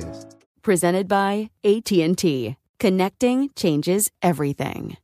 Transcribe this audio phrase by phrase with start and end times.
[0.00, 0.26] podcasts.
[0.62, 2.56] Presented by AT&T.
[2.78, 4.96] Connecting changes everything.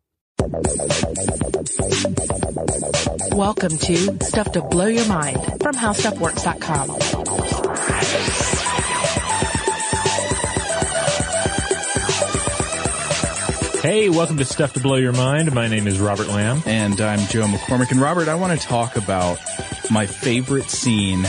[3.32, 8.67] Welcome to Stuff to Blow Your Mind from HowStuffWorks.com.
[13.88, 15.54] Hey, welcome to Stuff to Blow Your Mind.
[15.54, 16.62] My name is Robert Lamb.
[16.66, 17.90] And I'm Joe McCormick.
[17.90, 19.38] And Robert, I want to talk about
[19.90, 21.24] my favorite scene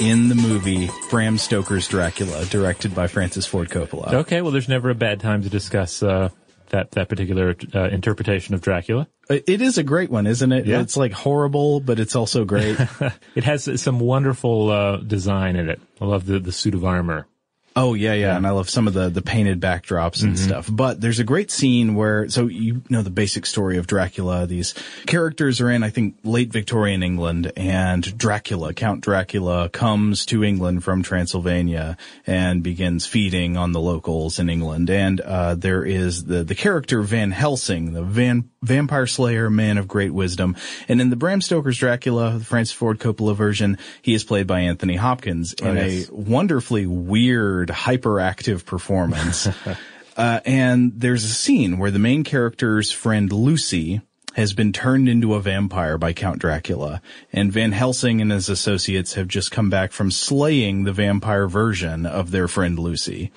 [0.00, 4.14] in the movie Bram Stoker's Dracula, directed by Francis Ford Coppola.
[4.14, 6.30] Okay, well, there's never a bad time to discuss uh,
[6.70, 9.06] that that particular uh, interpretation of Dracula.
[9.28, 10.64] It is a great one, isn't it?
[10.64, 10.80] Yeah.
[10.80, 12.80] It's like horrible, but it's also great.
[13.34, 15.82] it has some wonderful uh, design in it.
[16.00, 17.26] I love the the suit of armor.
[17.76, 20.68] Oh yeah, yeah, and I love some of the the painted backdrops and stuff.
[20.70, 24.46] But there's a great scene where, so you know the basic story of Dracula.
[24.46, 24.74] These
[25.06, 30.82] characters are in, I think, late Victorian England, and Dracula, Count Dracula, comes to England
[30.82, 34.90] from Transylvania and begins feeding on the locals in England.
[34.90, 39.88] And uh, there is the the character Van Helsing, the van vampire slayer, man of
[39.88, 40.56] great wisdom.
[40.88, 44.60] And in the Bram Stoker's Dracula, the Francis Ford Coppola version, he is played by
[44.60, 46.08] Anthony Hopkins in yes.
[46.08, 49.46] a wonderfully weird, hyperactive performance.
[50.16, 54.02] uh, and there's a scene where the main character's friend Lucy
[54.40, 59.12] has been turned into a vampire by Count Dracula, and Van Helsing and his associates
[59.12, 63.30] have just come back from slaying the vampire version of their friend Lucy.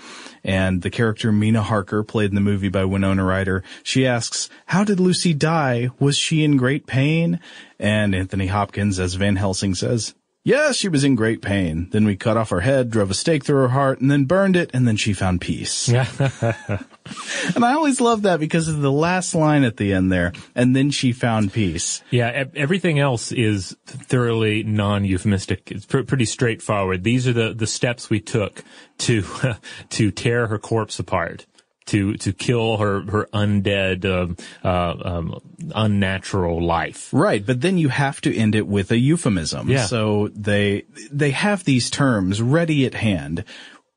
[0.46, 4.86] And the character Mina Harker, played in the movie by Winona Ryder, she asks, how
[4.86, 5.90] did Lucy die?
[6.00, 7.42] Was she in great pain?
[7.78, 11.88] And Anthony Hopkins, as Van Helsing says, Yes, she was in great pain.
[11.92, 14.58] Then we cut off her head, drove a stake through her heart, and then burned
[14.58, 15.88] it, and then she found peace.
[15.88, 16.08] Yeah.
[17.56, 20.74] And I always love that because of the last line at the end there, and
[20.76, 22.02] then she found peace.
[22.12, 25.72] Yeah, everything else is thoroughly non-euphemistic.
[25.72, 27.04] It's pr- pretty straightforward.
[27.04, 28.64] These are the, the steps we took
[29.00, 29.26] to
[29.90, 31.46] to tear her corpse apart,
[31.86, 35.40] to to kill her her undead, um, uh, um,
[35.76, 37.10] unnatural life.
[37.14, 39.70] Right, but then you have to end it with a euphemism.
[39.70, 39.86] Yeah.
[39.86, 43.44] So they they have these terms ready at hand.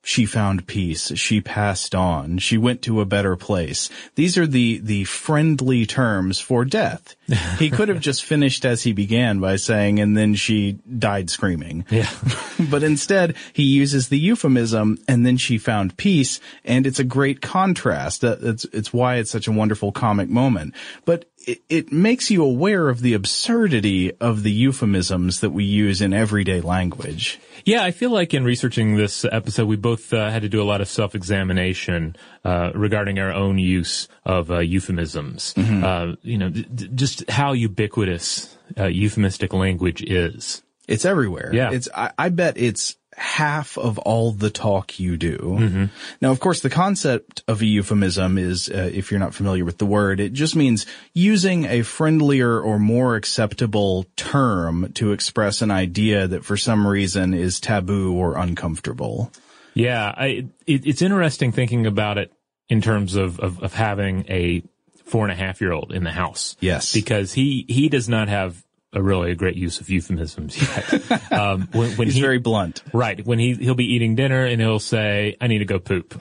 [0.07, 1.11] She found peace.
[1.17, 2.39] She passed on.
[2.39, 3.91] She went to a better place.
[4.15, 7.17] These are the, the friendly terms for death.
[7.59, 11.85] He could have just finished as he began by saying, and then she died screaming.
[11.91, 12.09] Yeah.
[12.71, 17.41] but instead, he uses the euphemism, and then she found peace, and it's a great
[17.41, 18.23] contrast.
[18.23, 20.75] It's, it's why it's such a wonderful comic moment.
[21.05, 26.01] But it, it makes you aware of the absurdity of the euphemisms that we use
[26.01, 27.41] in everyday language.
[27.67, 30.65] Yeah, I feel like in researching this episode, we both uh, had to do a
[30.65, 32.15] lot of self-examination
[32.45, 35.53] uh, regarding our own use of uh, euphemisms.
[35.59, 40.63] Uh, you know, d- d- just how ubiquitous uh, euphemistic language is.
[40.87, 41.51] It's everywhere.
[41.53, 41.73] Yeah.
[41.73, 45.39] It's, I, I bet it's half of all the talk you do.
[45.39, 45.85] Mm-hmm.
[46.21, 49.79] Now, of course, the concept of a euphemism is, uh, if you're not familiar with
[49.79, 50.85] the word, it just means
[51.15, 57.33] using a friendlier or more acceptable term to express an idea that for some reason
[57.33, 59.33] is taboo or uncomfortable.
[59.73, 62.33] Yeah, I, it, it's interesting thinking about it
[62.69, 64.63] in terms of, of, of having a
[65.05, 66.57] four and a half year old in the house.
[66.61, 66.93] Yes.
[66.93, 68.63] Because he, he does not have
[68.93, 71.33] a really a great use of euphemisms yet.
[71.33, 72.83] um, when, when He's he, very blunt.
[72.93, 73.25] Right.
[73.25, 76.21] When he he'll be eating dinner and he'll say, "I need to go poop."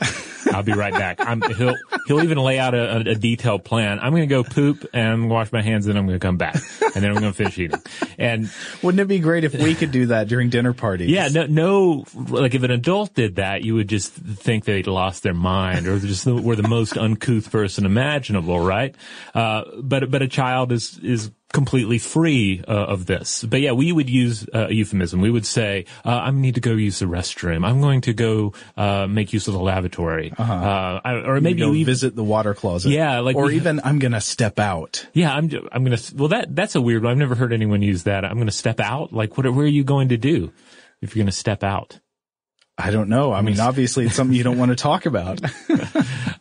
[0.51, 1.19] I'll be right back.
[1.19, 1.75] I'm, he'll
[2.07, 3.99] he'll even lay out a, a, a detailed plan.
[3.99, 6.07] I'm going to go poop and I'm going to wash my hands and then I'm
[6.07, 6.55] going to come back
[6.93, 7.81] and then I'm going to finish eating.
[8.17, 8.49] And
[8.83, 11.09] Wouldn't it be great if we could do that during dinner parties?
[11.09, 15.23] yeah, no, no, like if an adult did that, you would just think they'd lost
[15.23, 18.95] their mind or just were the most uncouth person imaginable, right?
[19.33, 23.43] Uh, but but a child is is completely free uh, of this.
[23.43, 25.21] But yeah, we would use uh, a euphemism.
[25.21, 27.65] We would say, uh, "I need to go use the restroom.
[27.65, 31.73] I'm going to go uh, make use of the lavatory," uh I, or maybe you
[31.73, 32.89] even, visit the water closet.
[32.91, 35.07] Yeah, like or we- even I'm gonna step out.
[35.13, 35.97] yeah, I'm I'm gonna.
[36.15, 37.11] Well, that that's a weird one.
[37.11, 38.25] I've never heard anyone use that.
[38.25, 39.13] I'm gonna step out.
[39.13, 39.51] Like, what?
[39.51, 40.51] Where are you going to do
[41.01, 41.99] if you're gonna step out?
[42.77, 43.31] I don't know.
[43.31, 45.41] I mean, obviously it's something you don't want to talk about.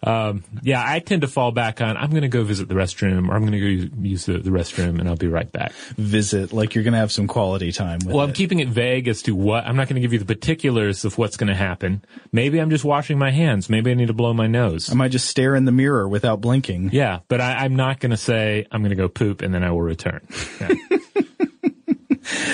[0.07, 3.31] Um, yeah, I tend to fall back on I'm going to go visit the restroom
[3.31, 5.73] or I'm going to go use the, the restroom and I'll be right back.
[5.97, 8.37] Visit, like you're gonna have some quality time with Well, I'm it.
[8.37, 11.17] keeping it vague as to what I'm not going to give you the particulars of
[11.17, 12.05] what's going to happen.
[12.33, 13.71] Maybe I'm just washing my hands.
[13.71, 14.91] Maybe I need to blow my nose.
[14.91, 16.91] I might just stare in the mirror without blinking.
[16.93, 19.65] yeah, but I, I'm not going to say I'm going to go poop and then
[19.65, 20.21] I will return.
[20.61, 20.69] Yeah.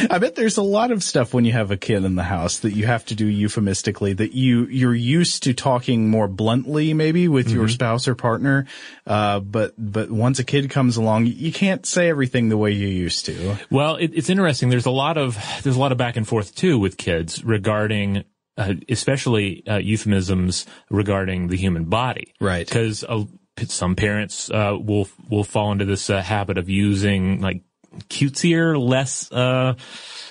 [0.08, 2.61] I bet there's a lot of stuff when you have a kid in the house
[2.61, 7.29] that you have to do euphemistically that you, you're used to talking more bluntly maybe
[7.29, 7.75] with your Mm-hmm.
[7.75, 8.67] spouse or partner.
[9.06, 12.88] Uh, but, but once a kid comes along, you can't say everything the way you
[12.88, 13.56] used to.
[13.70, 14.69] Well, it, it's interesting.
[14.70, 18.25] There's a lot of there's a lot of back and forth too with kids regarding,
[18.56, 22.35] uh, especially uh, euphemisms regarding the human body.
[22.41, 22.67] Right.
[22.67, 23.25] Because uh,
[23.67, 27.62] some parents uh, will will fall into this uh, habit of using like
[28.09, 29.31] cutesier, less.
[29.33, 29.75] Uh,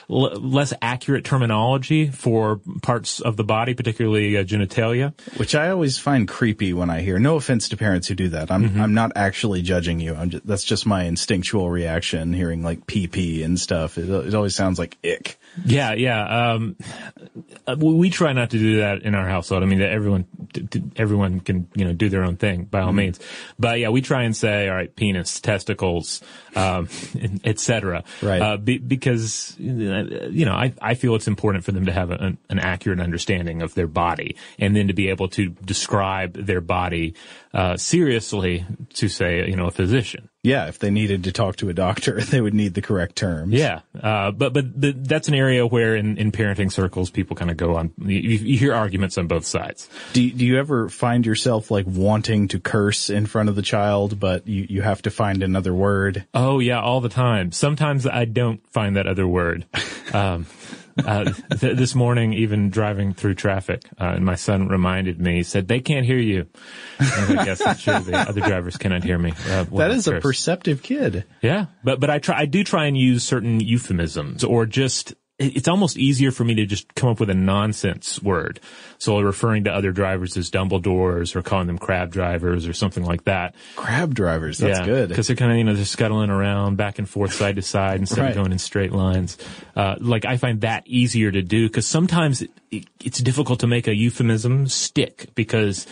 [0.10, 5.14] l- less accurate terminology for parts of the body, particularly uh, genitalia.
[5.38, 7.20] Which I always find creepy when I hear.
[7.20, 8.52] No offense to parents who do that.
[8.52, 8.82] I'm Mm-hmm.
[8.82, 10.14] I'm not actually judging you.
[10.16, 13.98] I'm just, that's just my instinctual reaction hearing like PP and stuff.
[13.98, 15.40] It, it always sounds like ick.
[15.66, 16.52] Yeah, yeah.
[16.54, 16.76] Um,
[17.68, 19.64] uh, we try not to do that in our household.
[19.64, 20.26] I mean, that everyone,
[20.96, 22.88] everyone can, you know, do their own thing by Mm-hmm.
[22.88, 23.20] all means.
[23.58, 26.22] But yeah, we try and say, all right, penis, testicles,
[26.56, 26.88] um,
[27.44, 28.04] et cetera.
[28.22, 28.42] Right.
[28.42, 29.56] Uh, be, because,
[30.00, 33.00] uh, you know, I, I feel it's important for them to have an, an accurate
[33.00, 37.16] understanding of their body and then to be able to describe their body,
[37.54, 40.30] uh, seriously to say, you know, a physician.
[40.42, 43.54] Yeah, if they needed to talk to a doctor, they would need the correct terms.
[43.54, 47.52] Yeah, uh, but but the, that's an area where in, in parenting circles people kind
[47.52, 47.92] of go on.
[47.98, 49.90] You, you hear arguments on both sides.
[50.14, 54.20] Do do you ever find yourself like wanting to curse in front of the child,
[54.20, 56.26] but you you have to find another word?
[56.34, 57.52] Oh yeah, all the time.
[57.52, 59.66] Sometimes I don't find that other word.
[60.12, 60.48] Um,
[61.06, 65.36] uh, th- this morning, even driving through traffic, uh, and my son reminded me.
[65.38, 66.48] He said they can't hear you.
[67.00, 68.00] And I guess that's true.
[68.00, 69.34] The other drivers cannot hear me.
[69.48, 71.26] Uh, That is a perceptive kid.
[71.42, 75.68] Yeah, but but I try I do try and use certain euphemisms or just it's
[75.70, 78.60] almost easier for me to just come up with a nonsense word.
[78.98, 83.24] So referring to other drivers as Dumbledores or calling them crab drivers or something like
[83.24, 83.56] that.
[83.78, 84.58] Crab drivers.
[84.58, 85.08] That's good.
[85.10, 88.00] Because they're kind of, you know, they're scuttling around back and forth side to side
[88.02, 88.30] instead Right.
[88.32, 89.38] of going in straight lines.
[89.76, 93.68] Uh, like I find that easier to do because sometimes it, it, it's difficult to
[93.68, 95.88] make a euphemism stick because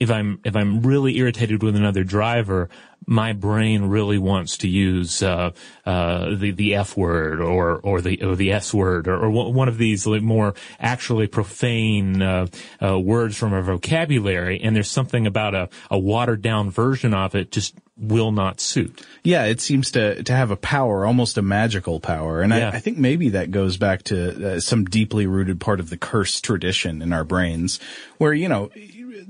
[0.00, 2.68] if I'm if I'm really irritated with another driver,
[3.06, 5.50] my brain really wants to use uh,
[5.84, 9.68] uh, the the F word or or the or the S word or, or one
[9.68, 12.46] of these more actually profane uh,
[12.82, 17.34] uh, words from our vocabulary, and there's something about a, a watered down version of
[17.34, 19.04] it just will not suit.
[19.24, 22.70] Yeah, it seems to to have a power, almost a magical power, and Yeah.
[22.72, 25.96] I, I think maybe that goes back to uh, some deeply rooted part of the
[25.96, 27.80] curse tradition in our brains,
[28.18, 28.70] where you know.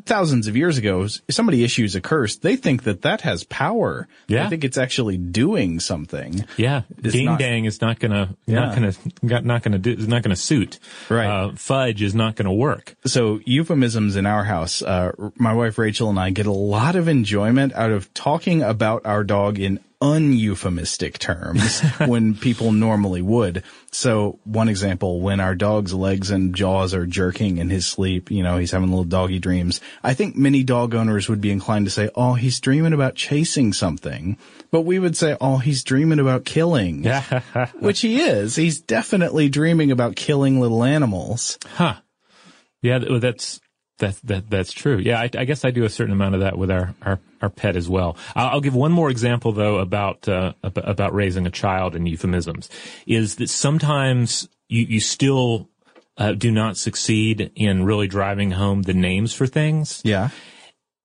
[0.09, 4.09] Thousands of years ago, if somebody issues a curse, they think that that has power.
[4.27, 4.45] Yeah.
[4.45, 6.47] They think it's actually doing something.
[6.57, 8.55] Yeah, It's ding not- dang is not gonna Yeah.
[8.61, 10.79] not gonna not gonna do is not gonna suit.
[11.11, 11.27] Right.
[11.27, 12.95] Uh, fudge is not gonna work.
[13.05, 17.07] So euphemisms in our house, uh, my wife Rachel and I get a lot of
[17.07, 23.63] enjoyment out of talking about our dog in uneuphemistic terms when people normally would.
[23.91, 28.43] So one example, when our dog's legs and jaws are jerking in his sleep, you
[28.43, 29.81] know, he's having little doggy dreams.
[30.03, 33.73] I think many dog owners would be inclined to say, oh, he's dreaming about chasing
[33.73, 34.39] something.
[34.71, 37.05] But we would say, oh, he's dreaming about killing.
[37.81, 38.57] Which he is.
[38.57, 41.59] He's definitely dreaming about killing little animals.
[41.75, 41.97] Huh.
[42.83, 43.61] Yeah, th-
[43.99, 44.99] that's that that that's true.
[44.99, 47.49] Yeah, I, I guess I do a certain amount of that with our our, our
[47.51, 48.17] pet as well.
[48.35, 52.09] I'll, I'll give one more example though about uh, ab- about raising a child and
[52.09, 52.71] euphemisms.
[53.07, 55.69] Is that sometimes you you still
[56.17, 60.01] uh, do not succeed in really driving home the names for things.
[60.05, 60.31] Yeah.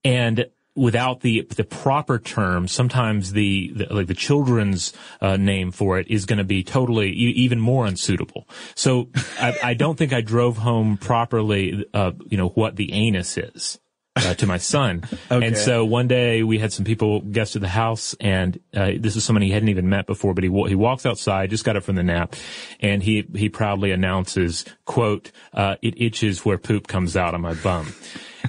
[0.03, 5.99] and without the the proper term, sometimes the, the like the children's uh, name for
[5.99, 8.47] it is going to be totally e- even more unsuitable.
[8.75, 13.37] So I, I don't think I drove home properly, uh, you know, what the anus
[13.37, 13.79] is.
[14.15, 15.01] Uh, to my son,
[15.31, 15.47] Okay.
[15.47, 19.15] and so one day we had some people guests at the house, and uh, this
[19.15, 20.35] is someone he hadn't even met before.
[20.35, 22.35] But he he walks outside, just got up from the nap,
[22.79, 27.55] and he he proudly announces, "quote uh, It itches where poop comes out on my
[27.55, 27.95] bum."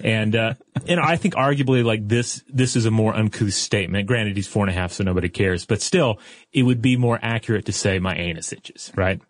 [0.03, 0.55] And, uh,
[0.87, 4.07] and I think arguably like this, this is a more uncouth statement.
[4.07, 6.19] Granted, he's four and a half, so nobody cares, but still,
[6.53, 9.21] it would be more accurate to say my anus itches, right?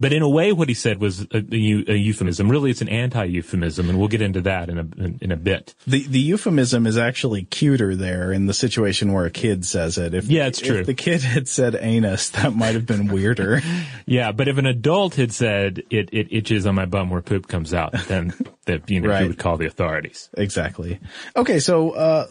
[0.00, 2.50] But in a way, what he said was a, a, a euphemism.
[2.50, 5.74] Really, it's an anti-euphemism, and we'll get into that in a, in, in a bit.
[5.86, 10.14] The the euphemism is actually cuter there in the situation where a kid says it.
[10.14, 10.78] If Yeah, it's true.
[10.78, 13.60] If the kid had said anus, that might have been weirder.
[14.06, 17.46] Yeah, but if an adult had said it, it itches on my bum where poop
[17.46, 18.32] comes out, then
[18.64, 19.22] that, you know, Right.
[19.22, 20.28] he would call the authorities.
[20.36, 20.98] exactly.
[21.36, 22.26] Okay, so uh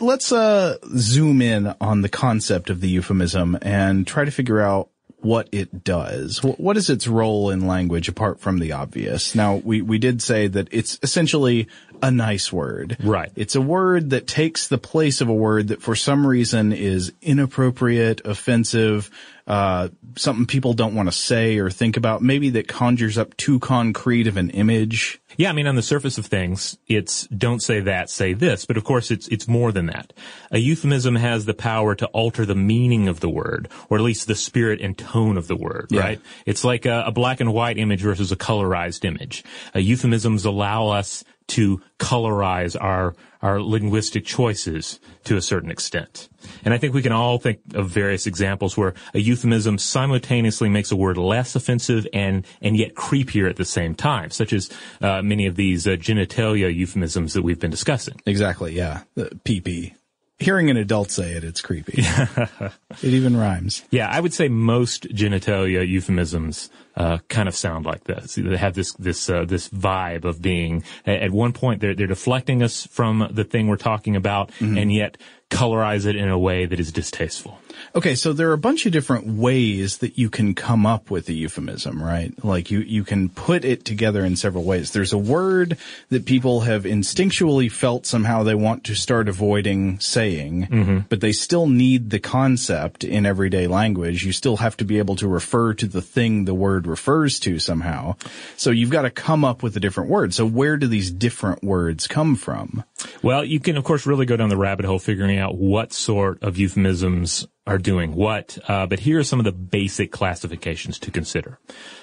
[0.00, 4.90] let's uh zoom in on the concept of the euphemism and try to figure out
[5.26, 6.38] what it does.
[6.38, 9.34] Wh- What is its role in language apart from the obvious?
[9.34, 11.66] Now, we, we did say that it's essentially
[12.02, 12.96] a nice word.
[13.02, 13.30] Right.
[13.36, 17.12] It's a word that takes the place of a word that for some reason is
[17.22, 19.10] inappropriate, offensive,
[19.46, 23.60] uh, something people don't want to say or think about, maybe that conjures up too
[23.60, 25.20] concrete of an image.
[25.36, 28.64] Yeah, I mean, on the surface of things, it's don't say that, say this.
[28.64, 30.12] But of course, it's it's more than that.
[30.50, 34.26] A euphemism has the power to alter the meaning of the word, or at least
[34.26, 35.88] the spirit and tone of the word.
[35.90, 36.00] Yeah.
[36.00, 36.20] Right?
[36.46, 39.44] It's like a, a black and white image versus a colorized image.
[39.74, 46.28] Uh, euphemisms allow us to colorize our our linguistic choices to a certain extent.
[46.64, 50.90] And I think we can all think of various examples where a euphemism simultaneously makes
[50.90, 55.22] a word less offensive and and yet creepier at the same time, such as uh,
[55.22, 58.20] many of these uh, genitalia euphemisms that we've been discussing.
[58.26, 58.74] Exactly.
[58.74, 59.02] Yeah.
[59.14, 59.94] The pee
[60.38, 61.94] Hearing an adult say it, it's creepy.
[62.02, 62.72] it
[63.04, 63.82] even rhymes.
[63.90, 68.36] Yeah, I would say most genitalia euphemisms uh, kind of sound like this.
[68.36, 72.62] They have this this uh, this vibe of being at one point they're they're deflecting
[72.62, 75.18] us from the thing we're talking about, and yet
[75.50, 77.58] colorize it in a way that is distasteful.
[77.94, 81.28] Okay, so there are a bunch of different ways that you can come up with
[81.28, 82.32] a euphemism, right?
[82.44, 84.90] Like you, you can put it together in several ways.
[84.90, 85.78] There's a word
[86.10, 90.98] that people have instinctually felt somehow they want to start avoiding saying, mm-hmm.
[91.08, 94.24] but they still need the concept in everyday language.
[94.24, 97.58] You still have to be able to refer to the thing the word refers to
[97.58, 98.16] somehow.
[98.56, 100.34] So you've got to come up with a different word.
[100.34, 102.84] So where do these different words come from?
[103.22, 106.42] Well, you can of course really go down the rabbit hole figuring out what sort
[106.42, 111.10] of euphemisms are doing what, uh, but here are some of the basic classifications to
[111.10, 111.58] consider.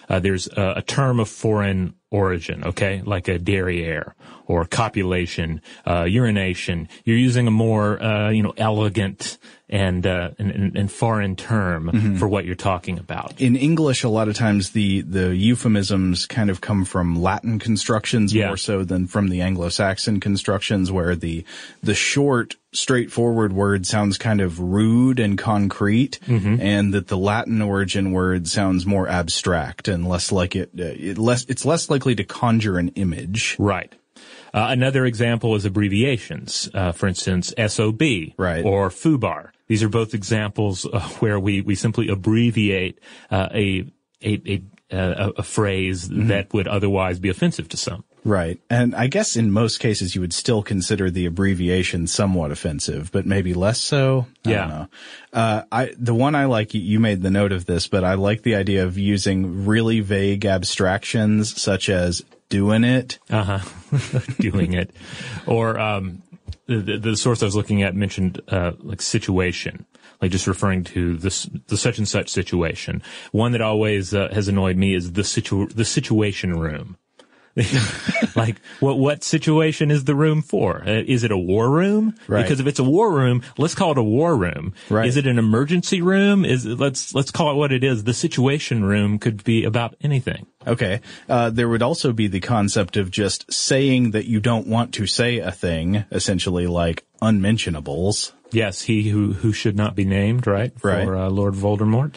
[0.09, 4.13] Uh, there's a, a term of foreign origin, okay, like a derriere
[4.45, 6.89] or copulation, uh, urination.
[7.05, 9.37] You're using a more, uh, you know, elegant
[9.73, 13.33] and, uh, and, and, and foreign term for what you're talking about.
[13.41, 18.33] in English, a lot of times the the euphemisms kind of come from Latin constructions
[18.33, 18.47] Yeah.
[18.47, 21.43] more so than from the Anglo-Saxon constructions, where the
[21.81, 28.11] the short, straightforward word sounds kind of rude and concrete, and that the Latin origin
[28.11, 32.23] word sounds more abstract and less like it, uh, it less it's less likely to
[32.23, 33.55] conjure an image.
[33.57, 33.91] Right.
[34.53, 36.69] Uh, another example is abbreviations.
[36.75, 38.01] Uh, for instance, SOB
[38.37, 38.63] Right.
[38.63, 39.49] or FUBAR.
[39.67, 42.99] These are both examples uh, where we, we simply abbreviate
[43.31, 43.85] uh, a,
[44.21, 48.03] a, a, a, a phrase that would otherwise be offensive to some.
[48.25, 48.57] Right.
[48.69, 53.25] And I guess in most cases you would still consider the abbreviation somewhat offensive, but
[53.25, 54.27] maybe less so.
[54.45, 54.57] I Yeah.
[54.59, 54.87] don't know.
[55.33, 58.43] Uh, I, the one I like, you made the note of this, but I like
[58.43, 63.19] the idea of using really vague abstractions such as doing it.
[63.29, 64.19] Uh huh.
[64.39, 64.91] Doing it.
[65.45, 66.21] Or, um,
[66.67, 69.85] the, the, source I was looking at mentioned, uh, like situation.
[70.21, 73.01] Like just referring to this, the such and such situation.
[73.31, 76.97] One that always uh, has annoyed me is the situ, the situation room.
[78.35, 80.83] like, what what situation is the room for?
[80.83, 82.15] Uh, is it a war room?
[82.27, 82.41] Right.
[82.41, 84.73] Because if it's a war room, let's call it a war room.
[84.89, 85.05] Right.
[85.05, 86.45] Is it an emergency room?
[86.45, 88.05] Is it, let's let's call it what it is.
[88.05, 90.47] The situation room could be about anything.
[90.65, 91.01] Okay.
[91.29, 95.05] Uh, there would also be the concept of just saying that you don't want to
[95.05, 98.33] say a thing, essentially like unmentionables.
[98.51, 100.71] Yes, he who who should not be named, right?
[100.81, 101.05] Right.
[101.05, 102.15] For uh, Lord Voldemort.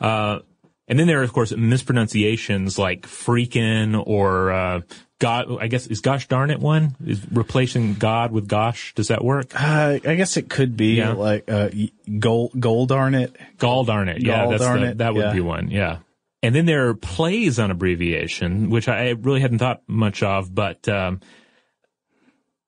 [0.00, 0.40] Uh,
[0.88, 4.80] and then there are, of course, mispronunciations like freaking or uh,
[5.18, 5.46] God.
[5.60, 8.92] I guess is gosh darn it one is replacing God with gosh.
[8.94, 9.52] Does that work?
[9.54, 11.12] Uh, I guess it could be Yeah.
[11.12, 11.70] like uh,
[12.18, 13.36] gold, gold darn it.
[13.58, 14.22] Gall darn it.
[14.22, 15.32] Yeah, that's darn the- it, that would yeah.
[15.32, 15.70] be one.
[15.70, 15.98] Yeah.
[16.44, 20.88] And then there are plays on abbreviation, which I really hadn't thought much of, but
[20.88, 21.20] um,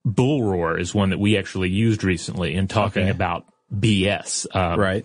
[0.04, 3.10] bull roar is one that we actually used recently in talking Okay.
[3.10, 4.46] about BS.
[4.54, 5.04] Um, Right.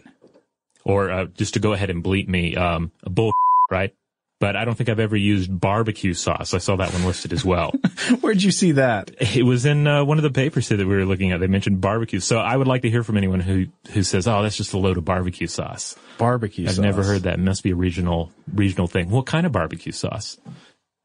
[0.90, 3.32] Or uh, just to go ahead and bleep me, um, bull,
[3.72, 3.94] right?
[4.40, 6.54] But I don't think I've ever used barbecue sauce.
[6.54, 7.72] I saw that one listed as well.
[8.22, 9.12] Where'd you see that?
[9.36, 11.42] it was in uh, one of the papers here that we were looking at.
[11.42, 12.22] They mentioned barbecue.
[12.22, 14.78] So I would like to hear from anyone who who says, "Oh, that's just a
[14.78, 16.72] load of barbecue sauce." Barbecue sauce?
[16.72, 16.84] I've sauce.
[16.84, 17.36] never heard that.
[17.36, 19.10] It must be a regional regional thing.
[19.10, 20.40] What kind of barbecue sauce?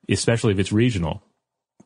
[0.09, 1.23] Especially if it's regional.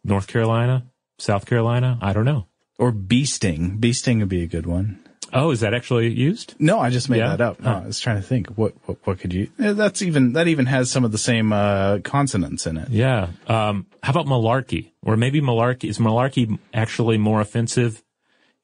[0.05, 0.87] North Carolina,
[1.19, 2.47] South Carolina, I don't know.
[2.79, 3.79] Or bee sting.
[3.79, 5.01] Bee sting would be a good one.
[5.33, 6.55] Oh, is that actually used?
[6.59, 7.37] No, I just made Yeah?
[7.37, 7.61] that up.
[7.61, 7.81] No.
[7.83, 8.49] I was trying to think.
[8.49, 11.99] What, what, what could you, that's even, that even has some of the same, uh,
[12.05, 12.89] consonants in it.
[12.91, 13.29] Yeah.
[13.47, 14.91] Um, how about malarkey?
[15.03, 18.03] Or maybe malarkey is malarkey actually more offensive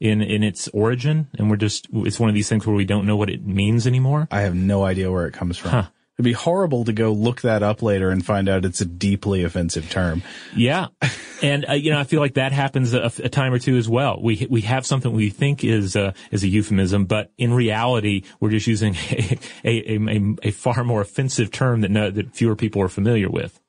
[0.01, 3.07] in in its origin, and we're just it's one of these things where we don't
[3.07, 4.27] know what it means anymore.
[4.31, 5.71] I have no idea where it comes from.
[5.71, 5.85] Huh.
[6.17, 9.43] It'd be horrible to go look that up later and find out it's a deeply
[9.43, 10.23] offensive term.
[10.55, 10.89] Yeah,
[11.43, 13.89] and uh, you know I feel like that happens a, a time or two as
[13.89, 14.21] well.
[14.23, 18.51] We we have something we think is uh, is a euphemism, but in reality we're
[18.51, 22.81] just using a a, a, a far more offensive term that no, that fewer people
[22.83, 23.61] are familiar with.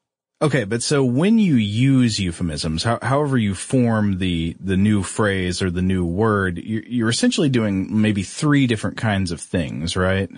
[0.41, 5.61] Okay, but so when you use euphemisms, how, however you form the the new phrase
[5.61, 10.29] or the new word, you're, you're essentially doing maybe three different kinds of things, right?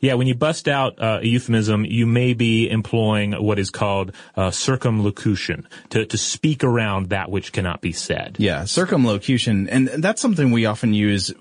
[0.00, 4.10] Yeah, when you bust out uh, a euphemism, you may be employing what is called
[4.36, 8.34] uh, circumlocution to to speak around that which cannot be said.
[8.40, 11.32] Yeah, circumlocution, and that's something we often use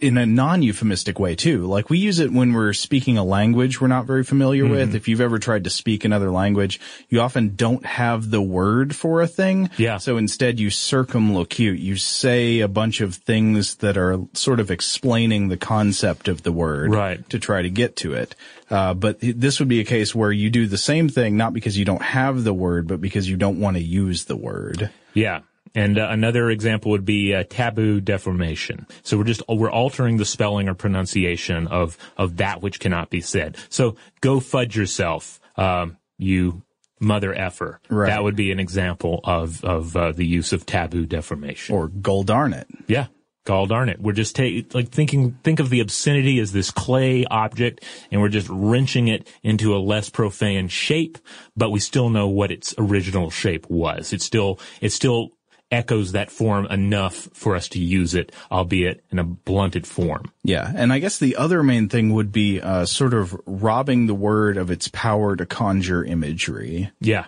[0.00, 1.66] in a non-euphemistic way too.
[1.66, 4.94] Like we use it when we're speaking a language we're not very familiar with.
[4.94, 9.22] If you've ever tried to speak another language, you often don't have the word for
[9.22, 9.70] a thing.
[9.76, 9.98] Yeah.
[9.98, 11.80] So instead you circumlocute.
[11.80, 16.52] You say a bunch of things that are sort of explaining the concept of the
[16.52, 16.92] word.
[16.92, 17.28] Right.
[17.30, 18.34] To try to get to it.
[18.70, 21.76] Uh, but this would be a case where you do the same thing, not because
[21.76, 24.90] you don't have the word, but because you don't want to use the word.
[25.12, 25.40] Yeah.
[25.74, 28.86] And uh, another example would be uh, taboo deformation.
[29.02, 33.20] So we're just we're altering the spelling or pronunciation of of that which cannot be
[33.20, 33.56] said.
[33.68, 36.62] So go fudge yourself, um, you
[37.00, 37.80] mother effer.
[37.88, 38.08] Right.
[38.08, 41.74] That would be an example of of uh, the use of taboo deformation.
[41.74, 42.66] Or gol darn it.
[42.86, 43.06] Yeah.
[43.46, 44.00] Gall darn it.
[44.00, 48.28] We're just ta- like thinking, think of the obscenity as this clay object and we're
[48.28, 51.16] just wrenching it into a less profane shape,
[51.56, 54.12] but we still know what its original shape was.
[54.12, 55.30] It still, it still
[55.70, 60.32] echoes that form enough for us to use it, albeit in a blunted form.
[60.42, 64.14] Yeah, and I guess the other main thing would be uh, sort of robbing the
[64.14, 66.90] word of its power to conjure imagery.
[67.00, 67.26] Yeah.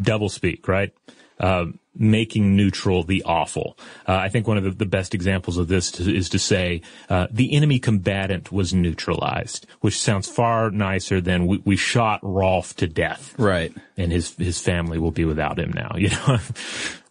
[0.00, 0.92] Double speak, right?
[1.40, 1.66] Uh,
[1.98, 3.76] making neutral the awful.
[4.06, 6.82] Uh, I think one of the, the best examples of this to, is to say
[7.08, 12.74] uh, the enemy combatant was neutralized, which sounds far nicer than we, we shot Rolf
[12.76, 13.34] to death.
[13.38, 13.74] Right.
[13.96, 15.92] And his his family will be without him now.
[15.98, 16.38] You know,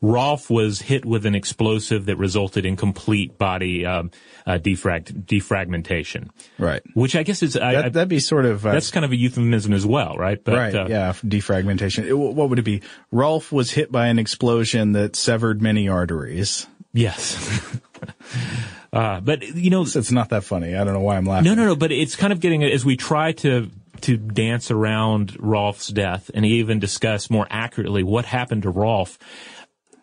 [0.02, 4.12] Rolf was hit with an explosive that resulted in complete body um,
[4.46, 6.30] uh, defrag- defragmentation,
[6.60, 6.82] Right.
[6.94, 9.16] which I guess is I, that, that'd be sort of uh, that's kind of a
[9.16, 10.42] euphemism as well, right?
[10.44, 10.76] But, right.
[10.76, 12.06] uh, yeah, defragmentation.
[12.06, 12.82] It- what would it be?
[13.12, 16.68] Rolf was hit by an explosion that severed many arteries.
[16.94, 17.80] Yes.
[18.94, 20.76] uh, but you know, It's not that funny.
[20.76, 21.46] I don't know why I'm laughing.
[21.46, 21.76] no, no, no.
[21.76, 23.70] But it's kind of getting as we try to
[24.02, 29.18] to dance around Rolf's death and even discuss more accurately what happened to Rolf.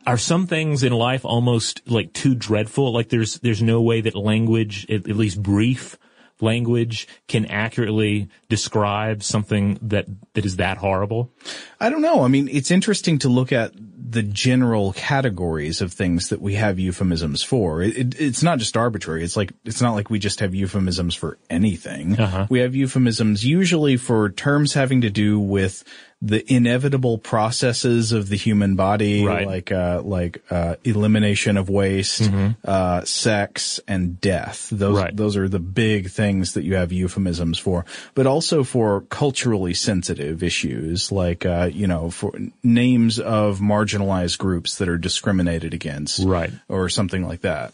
[0.07, 2.93] Are some things in life almost like too dreadful?
[2.93, 5.99] Like there's there's no way that language, at, at least brief
[6.41, 11.33] language, can accurately describe something that that is that horrible.
[11.81, 12.23] I don't know.
[12.23, 13.73] I mean, it's interesting to look at
[14.15, 17.83] the general categories of things that we have euphemisms for.
[17.83, 19.25] It, it, it's not just arbitrary.
[19.25, 22.21] It's like it's not like we just have euphemisms for anything.
[22.21, 22.47] Uh-huh.
[22.51, 25.83] We have euphemisms usually for terms having to do with
[26.27, 29.47] the inevitable processes of the human body, Right.
[29.47, 32.31] like uh, like uh, elimination of waste,
[32.65, 34.69] uh, sex, and death.
[34.73, 35.15] Those Right.
[35.15, 37.85] those are the big things that you have euphemisms for,
[38.15, 42.33] but also for culturally sensitive issues, like uh, you know, for
[42.63, 46.53] names of marginalized groups that are discriminated against, Right.
[46.69, 47.73] or something like that.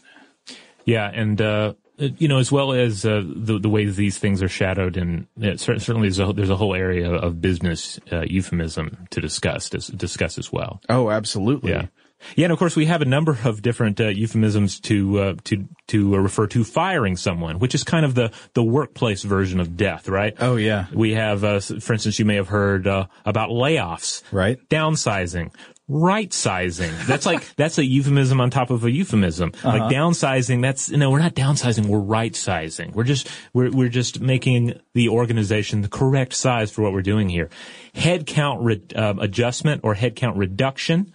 [0.83, 1.73] Yeah, and uh,
[2.17, 5.57] you know, as well as uh, the the ways these things are shadowed, and uh,
[5.57, 10.37] certainly there's a, there's a whole area of business uh, euphemism to discuss to discuss
[10.37, 10.81] as well.
[10.89, 11.71] Oh, absolutely.
[11.71, 11.87] Yeah.
[12.35, 15.67] Yeah, and of course we have a number of different uh, euphemisms to uh, to
[15.87, 19.75] to uh, refer to firing someone, which is kind of the the workplace version of
[19.75, 20.35] death, right?
[20.39, 20.85] Oh, yeah.
[20.93, 24.59] We have, uh, for instance, you may have heard uh, about layoffs, Right.
[24.69, 25.51] Downsizing,
[25.91, 26.93] right sizing.
[27.05, 29.51] That's like that's a euphemism on top of a euphemism.
[29.63, 32.93] Like downsizing, that's no, we're not downsizing, we're right sizing.
[32.93, 37.29] We're just we're we're just making the organization the correct size for what we're doing
[37.29, 37.49] here.
[37.93, 41.11] Head count re- uh, adjustment or head count reduction.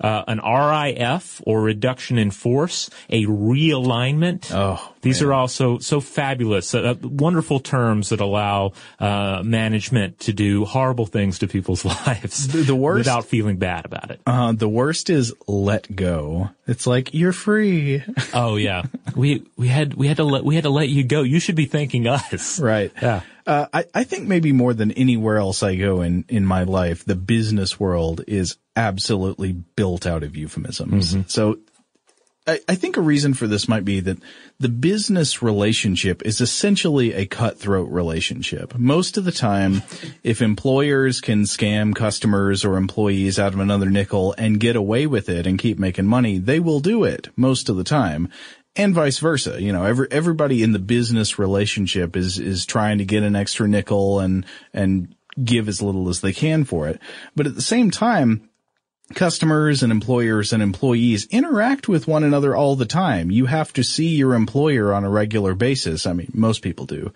[0.00, 4.50] Uh, an RIF or reduction in force, a realignment.
[4.52, 10.64] Oh, These are also so fabulous, uh, wonderful terms that allow uh, management to do
[10.64, 14.20] horrible things to people's lives The- the worst- without feeling bad about it.
[14.26, 16.50] Uh, the worst is let go.
[16.66, 18.02] It's like you're free.
[18.32, 18.82] Oh yeah,
[19.16, 21.22] we we had we had to let we had to let you go.
[21.22, 22.60] You should be thanking us.
[22.70, 22.92] Right.
[23.02, 23.22] Yeah.
[23.50, 27.04] Uh, I, I think maybe more than anywhere else I go in, in my life,
[27.04, 31.16] the business world is absolutely built out of euphemisms.
[31.26, 31.58] So
[32.46, 34.18] I, I think a reason for this might be that
[34.60, 38.78] the business relationship is essentially a cutthroat relationship.
[38.78, 39.82] Most of the time,
[40.22, 45.28] if employers can scam customers or employees out of another nickel and get away with
[45.28, 48.28] it and keep making money, they will do it most of the time.
[48.76, 49.60] And vice versa.
[49.60, 53.66] You know, every, everybody in the business relationship is, is trying to get an extra
[53.66, 57.00] nickel and, and give as little as they can for it.
[57.34, 58.48] But at the same time,
[59.14, 63.30] customers and employers and employees interact with one another all the time.
[63.30, 66.06] You have to see your employer on a regular basis.
[66.06, 67.12] I mean, most people do.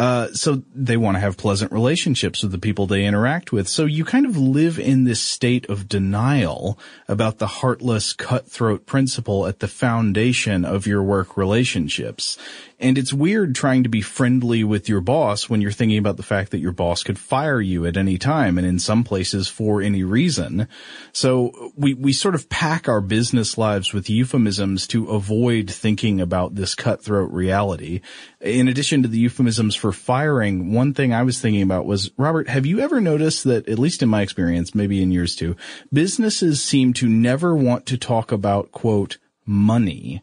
[0.00, 3.66] Uh, so they want to have pleasant relationships with the people they interact with.
[3.66, 9.46] So you kind of live in this state of denial about the heartless cutthroat principle
[9.46, 12.38] at the foundation of your work relationships.
[12.80, 16.22] And it's weird trying to be friendly with your boss when you're thinking about the
[16.22, 19.82] fact that your boss could fire you at any time and in some places for
[19.82, 20.68] any reason.
[21.12, 26.54] So we, we sort of pack our business lives with euphemisms to avoid thinking about
[26.54, 28.00] this cutthroat reality.
[28.40, 32.48] In addition to the euphemisms for firing, one thing I was thinking about was, Robert,
[32.48, 35.56] have you ever noticed that, at least in my experience, maybe in yours too,
[35.92, 40.22] businesses seem to never want to talk about, quote, money.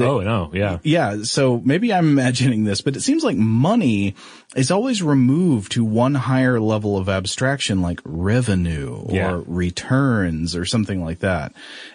[0.00, 0.78] Oh no, yeah.
[0.82, 4.14] Yeah, so maybe I'm imagining this, but it seems like money
[4.54, 11.02] is always removed to one higher level of abstraction like revenue or returns or something
[11.02, 11.52] like that.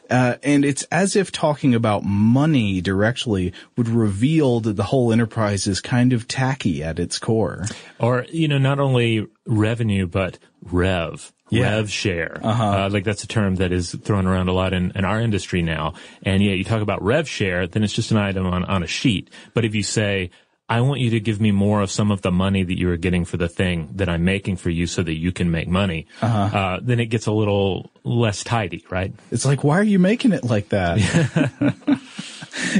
[0.10, 5.68] Uh, and it's as if talking about money directly would reveal that the whole enterprise
[5.68, 7.66] is kind of tacky at its core.
[8.00, 11.32] Or you know, not only revenue but rev.
[11.50, 11.76] Yeah.
[11.76, 12.42] Rev share.
[12.44, 15.62] Uh, like that's a term that is thrown around a lot in, in our industry
[15.62, 15.94] now.
[16.24, 18.88] And yeah, you talk about rev share, then it's just an item on, on a
[18.88, 19.30] sheet.
[19.54, 20.32] But if you say,
[20.70, 22.98] I want you to give me more of some of the money that you are
[22.98, 26.08] getting for the thing that I'm making for you so that you can make money,
[26.22, 29.14] uh then it gets a little less tidy, right?
[29.32, 30.98] It's like, why are you making it like that?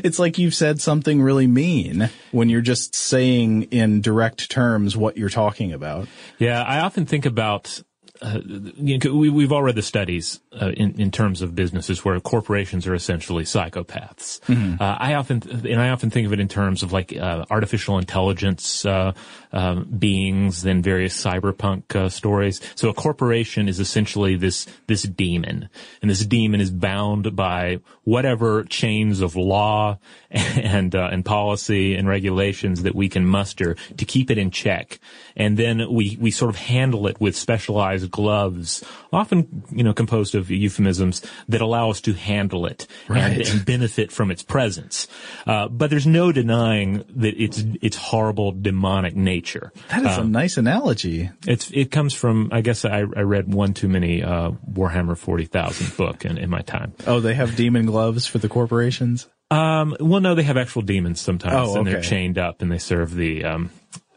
[0.04, 5.18] it's like you've said something really mean when you're just saying in direct terms what
[5.18, 6.08] you're talking about.
[6.40, 7.82] Yeah, I often think about.
[8.22, 12.04] Uh, you know, we, we've all read the studies uh, in, in terms of businesses
[12.04, 14.40] where corporations are essentially psychopaths.
[14.82, 17.98] Uh, I often, and I often think of it in terms of like uh, artificial
[17.98, 19.14] intelligence uh,
[19.52, 22.62] um, beings and various cyberpunk uh, stories.
[22.76, 25.70] So a corporation is essentially this this demon,
[26.02, 30.00] and this demon is bound by whatever chains of law
[30.32, 35.00] and uh, and policy and regulations that we can muster to keep it in check.
[35.40, 40.34] And then we we sort of handle it with specialized gloves, often you know composed
[40.34, 43.48] of euphemisms that allow us to handle it and, Right.
[43.50, 45.08] and benefit from its presence.
[45.46, 49.72] Uh, but there's no denying that it's its horrible demonic nature.
[49.90, 51.30] That is a nice analogy.
[51.46, 55.46] It's it comes from I guess I, I read one too many uh, Warhammer forty
[55.46, 56.94] thousand book in, in my time.
[57.06, 59.28] Oh, they have demon gloves for the corporations?
[59.50, 62.80] Um, well, no, they have actual demons sometimes, Oh, and they're chained up, and they
[62.80, 63.70] serve the um,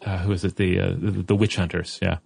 [0.04, 0.56] uh, who is it?
[0.56, 1.98] The, uh, the the witch hunters.
[2.02, 2.18] Yeah.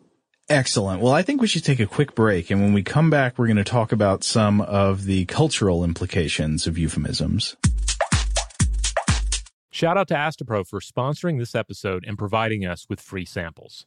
[0.48, 1.00] Excellent.
[1.00, 2.50] Well, I think we should take a quick break.
[2.50, 6.66] And when we come back, we're going to talk about some of the cultural implications
[6.66, 7.56] of euphemisms.
[9.70, 13.86] Shout out to Astepro for sponsoring this episode and providing us with free samples.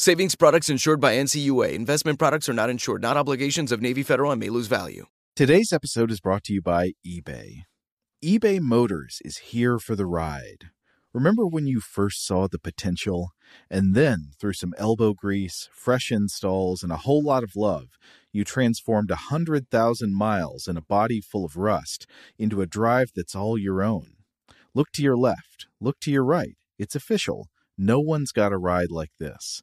[0.00, 1.74] Savings products insured by NCUA.
[1.74, 5.04] Investment products are not insured, not obligations of Navy Federal and may lose value.
[5.36, 7.64] Today's episode is brought to you by eBay.
[8.24, 10.70] eBay Motors is here for the ride.
[11.12, 13.28] Remember when you first saw the potential?
[13.70, 17.88] And then, through some elbow grease, fresh installs, and a whole lot of love,
[18.32, 22.06] you transformed a 100,000 miles and a body full of rust
[22.38, 24.14] into a drive that's all your own.
[24.74, 26.56] Look to your left, look to your right.
[26.78, 27.48] It's official.
[27.76, 29.62] No one's got a ride like this.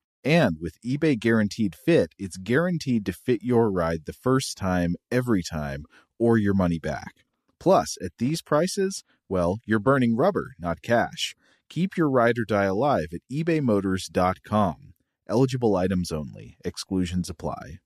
[0.23, 5.41] And with eBay Guaranteed Fit, it's guaranteed to fit your ride the first time, every
[5.41, 5.85] time,
[6.19, 7.25] or your money back.
[7.59, 11.35] Plus, at these prices, well, you're burning rubber, not cash.
[11.69, 14.93] Keep your ride or die alive at ebaymotors.com.
[15.27, 17.79] Eligible items only, exclusions apply.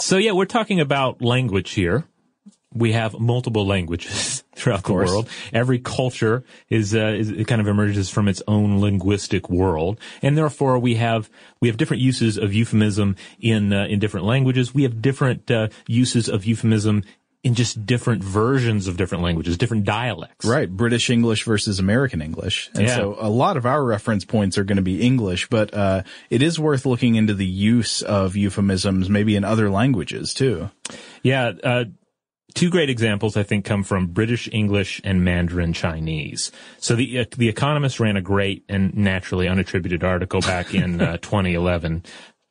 [0.00, 2.04] So, yeah, we're talking about language here.
[2.74, 5.28] We have multiple languages throughout the world.
[5.52, 10.36] Every culture is, uh, is it kind of emerges from its own linguistic world, and
[10.36, 14.74] therefore we have we have different uses of euphemism in uh, in different languages.
[14.74, 17.04] We have different uh, uses of euphemism
[17.44, 20.46] in just different versions of different languages, different dialects.
[20.46, 20.68] Right.
[20.70, 22.70] British English versus American English.
[22.74, 22.94] And Yeah.
[22.96, 26.40] so a lot of our reference points are going to be English, but, uh, it
[26.40, 30.70] is worth looking into the use of euphemisms maybe in other languages too.
[31.22, 31.84] Yeah, uh,
[32.54, 36.50] two great examples I think come from British English and Mandarin Chinese.
[36.78, 41.16] So the uh, the Economist ran a great and naturally unattributed article back in uh,
[41.22, 42.04] 2011.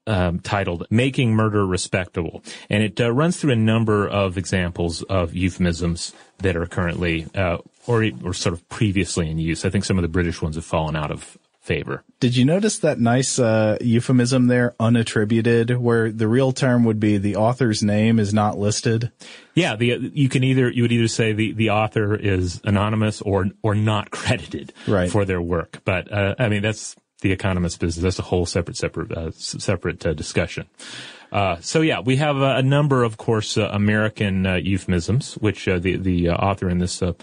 [0.05, 5.33] Um, titled "Making Murder Respectable," and it uh, runs through a number of examples of
[5.33, 9.63] euphemisms that are currently uh, or or sort of previously in use.
[9.63, 12.03] I think some of the British ones have fallen out of favor.
[12.19, 17.17] Did you notice that nice, uh, euphemism there, unattributed, where the real term would be
[17.17, 19.11] the author's name is not listed?
[19.55, 23.47] Yeah, the you can either you would either say the, the author is anonymous or
[23.61, 25.09] or not credited Right.
[25.09, 25.81] for their work.
[25.85, 28.03] But uh, I mean that's the economist business.
[28.03, 30.67] That's a whole separate, separate, uh, separate uh, discussion.
[31.33, 35.67] Uh, so yeah, we have a, a number, of course, uh, American uh, euphemisms, which
[35.67, 37.13] uh, the the uh, author in this uh,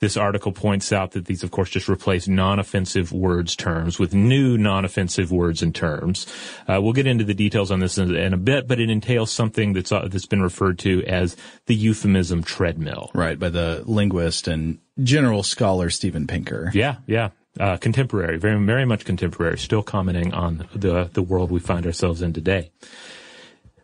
[0.00, 4.58] this article points out that these, of course, just replace non-offensive words terms with new
[4.58, 6.26] non-offensive words and terms.
[6.66, 9.72] we'll get into the details on this in, in, a bit, but it entails something
[9.72, 15.44] that's that's been referred to as the euphemism treadmill, right, by the linguist and general
[15.44, 16.72] scholar Steven Pinker.
[16.74, 17.30] Yeah, yeah.
[17.58, 22.22] Uh, contemporary, very, very much contemporary, still commenting on the, the world we find ourselves
[22.22, 22.70] in today.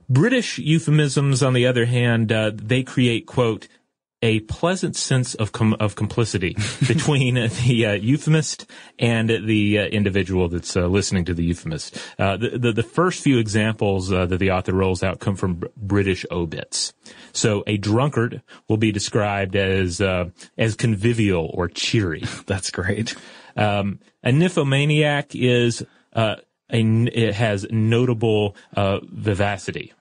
[0.09, 3.69] British euphemisms, on the other hand, uh, they create, quote,
[4.23, 6.57] a pleasant sense of com- of complicity
[6.89, 11.99] between the uh, euphemist and the uh, individual that's uh, listening to the euphemist.
[12.19, 15.57] Uh, the, the, the first few examples uh, that the author rolls out come from
[15.57, 16.95] B- British obits.
[17.33, 22.25] So a drunkard will be described as uh, as convivial or cheery.
[22.47, 23.15] That's great.
[23.55, 25.85] Um, a nymphomaniac is
[26.71, 29.93] a, it has notable uh, vivacity.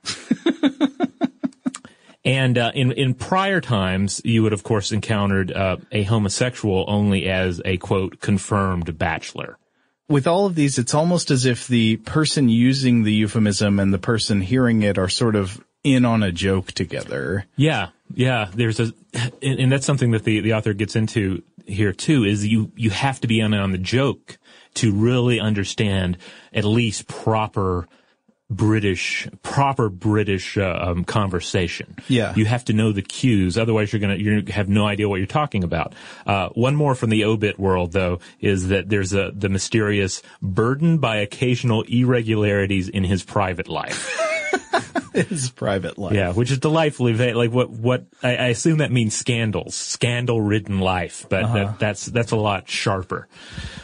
[2.25, 7.27] and uh, in in prior times, you would of course encountered uh, a homosexual only
[7.27, 9.57] as a quote confirmed bachelor.
[10.07, 13.97] With all of these, it's almost as if the person using the euphemism and the
[13.97, 17.45] person hearing it are sort of in on a joke together.
[17.55, 18.49] Yeah, yeah.
[18.53, 18.93] There's a,
[19.41, 22.23] and, and that's something that the the author gets into here too.
[22.23, 24.37] Is you you have to be in on the joke
[24.75, 26.17] to really understand
[26.53, 27.87] at least proper
[28.49, 31.95] British, proper British uh, um, conversation.
[32.07, 35.17] Yeah, you have to know the cues, otherwise you're gonna you have no idea what
[35.17, 35.93] you're talking about.
[36.27, 41.01] Uh, one more from the obit world, though, is that there's a the mysterious burdened
[41.01, 44.21] by occasional irregularities in his private life.
[45.13, 46.13] his private life.
[46.13, 47.35] Yeah, which is delightfully vague.
[47.35, 51.53] Like what, what, I, I assume that means scandals, scandal ridden life, but uh-huh.
[51.53, 53.27] that, that's, that's a lot sharper.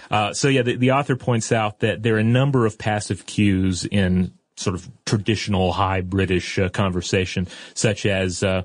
[0.10, 3.26] Uh, so yeah, the, the author points out that there are a number of passive
[3.26, 8.64] cues in sort of traditional high British uh, conversation, such as, uh,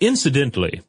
[0.00, 0.82] incidentally,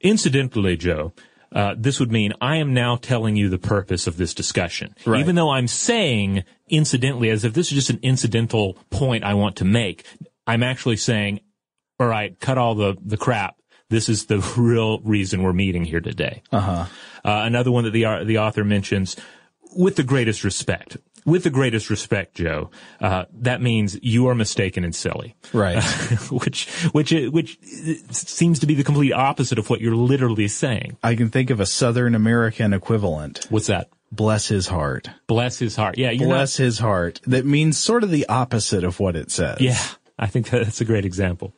[0.00, 1.12] incidentally, Joe,
[1.52, 4.94] uh, this would mean I am now telling you the purpose of this discussion.
[5.04, 5.20] Right.
[5.20, 9.56] Even though I'm saying incidentally as if this is just an incidental point I want
[9.56, 10.04] to make,
[10.46, 11.40] I'm actually saying,
[11.98, 13.56] all right, cut all the, the crap.
[13.88, 16.42] This is the real reason we're meeting here today.
[16.52, 16.86] Uh-huh.
[17.24, 19.16] Uh, another one that the, the author mentions,
[19.76, 20.96] with the greatest respect.
[21.26, 25.34] With the greatest respect, Joe, uh, that means you are mistaken and silly.
[25.52, 25.82] Right.
[26.30, 27.58] which, which, which
[28.10, 30.96] seems to be the complete opposite of what you're literally saying.
[31.02, 33.46] I can think of a Southern American equivalent.
[33.50, 33.90] What's that?
[34.12, 35.10] Bless his heart.
[35.26, 35.98] Bless his heart.
[35.98, 36.14] Yeah.
[36.14, 36.64] Bless not...
[36.64, 37.20] his heart.
[37.26, 39.60] That means sort of the opposite of what it says.
[39.60, 39.82] Yeah.
[40.18, 41.52] I think that's a great example.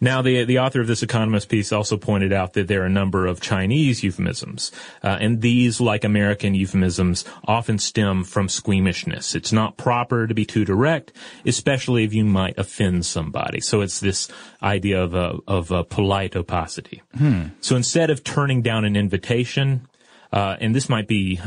[0.00, 2.90] Now, the the author of this Economist piece also pointed out that there are a
[2.90, 9.34] number of Chinese euphemisms, uh, and these, like American euphemisms, often stem from squeamishness.
[9.34, 11.12] It's not proper to be too direct,
[11.44, 13.60] especially if you might offend somebody.
[13.60, 14.28] So it's this
[14.62, 17.02] idea of a of a polite opacity.
[17.16, 17.48] Hmm.
[17.60, 19.86] So instead of turning down an invitation,
[20.32, 21.40] uh, and this might be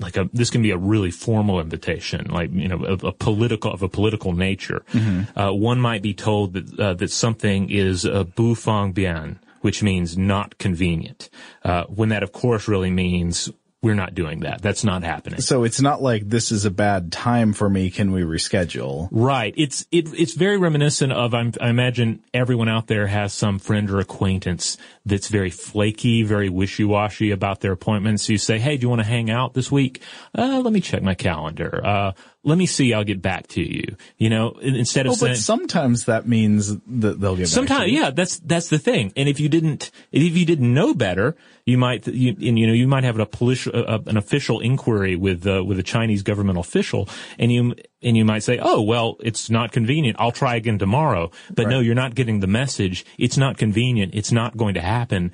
[0.00, 3.72] like a this can be a really formal invitation, like you know, a, a political
[3.72, 4.82] of a political nature.
[4.92, 5.38] Mm-hmm.
[5.38, 9.82] Uh, one might be told that uh, that something is a bu fang bian, which
[9.82, 11.28] means not convenient,
[11.64, 13.50] uh, when that of course really means
[13.82, 14.60] we're not doing that.
[14.60, 15.40] That's not happening.
[15.40, 17.90] So it's not like this is a bad time for me.
[17.90, 19.08] Can we reschedule?
[19.10, 19.54] Right.
[19.56, 21.32] It's it, it's very reminiscent of.
[21.32, 26.50] I'm, i imagine everyone out there has some friend or acquaintance that's very flaky, very
[26.50, 28.28] wishy washy about their appointments.
[28.28, 30.02] You say, "Hey, do you want to hang out this week?"
[30.36, 31.80] Uh, let me check my calendar.
[31.82, 33.96] Uh, let me see, I'll get back to you.
[34.16, 35.32] You know, instead of oh, saying.
[35.32, 37.48] But sometimes that means that they'll get back.
[37.48, 39.12] Sometimes, yeah, that's, that's the thing.
[39.14, 42.72] And if you didn't, if you didn't know better, you might, you, and, you know,
[42.72, 46.58] you might have a politi- uh, an official inquiry with, uh, with a Chinese government
[46.58, 50.16] official and you, and you might say, oh, well, it's not convenient.
[50.18, 51.30] I'll try again tomorrow.
[51.54, 51.72] But right.
[51.72, 53.04] no, you're not getting the message.
[53.18, 54.14] It's not convenient.
[54.14, 55.32] It's not going to happen,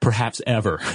[0.00, 0.80] perhaps ever.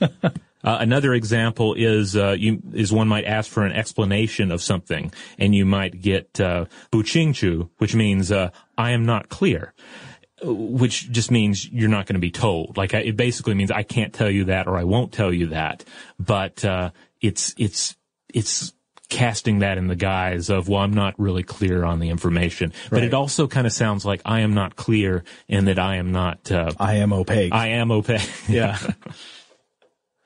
[0.64, 5.12] Uh, another example is uh, you, is one might ask for an explanation of something,
[5.38, 7.02] and you might get uh, "bu
[7.78, 9.72] which means uh, "I am not clear,"
[10.42, 12.76] which just means you're not going to be told.
[12.76, 15.84] Like it basically means I can't tell you that, or I won't tell you that.
[16.18, 16.90] But uh,
[17.20, 17.96] it's it's
[18.32, 18.72] it's
[19.08, 22.72] casting that in the guise of, well, I'm not really clear on the information.
[22.90, 23.04] But right.
[23.04, 26.50] it also kind of sounds like I am not clear and that I am not.
[26.50, 27.52] Uh, I am opaque.
[27.52, 28.28] I am opaque.
[28.48, 28.78] yeah.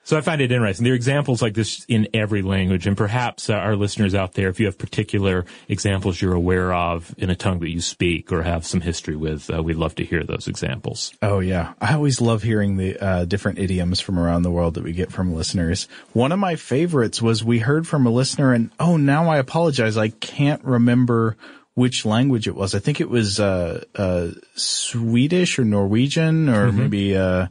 [0.05, 0.83] So I find it interesting.
[0.83, 4.49] There are examples like this in every language, and perhaps uh, our listeners out there,
[4.49, 8.43] if you have particular examples you're aware of in a tongue that you speak or
[8.43, 11.12] have some history with, uh, we'd love to hear those examples.
[11.23, 14.83] Oh yeah, I always love hearing the uh, different idioms from around the world that
[14.83, 15.87] we get from listeners.
[16.15, 19.97] One of my favorites was we heard from a listener, and oh, now I apologize,
[19.97, 21.37] I can't remember
[21.75, 22.75] which language it was.
[22.75, 26.79] I think it was uh, uh, Swedish or Norwegian or Mm-hmm.
[26.79, 27.47] maybe uh,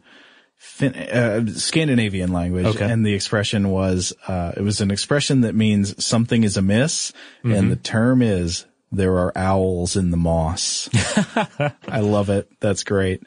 [0.62, 2.89] fin- uh, Scandinavian language, Okay.
[2.89, 7.12] and the expression was uh, it was an expression that means something is amiss,
[7.43, 7.52] Mm-hmm.
[7.54, 10.88] and the term is there are owls in the moss.
[11.88, 12.50] I love it.
[12.59, 13.24] That's great.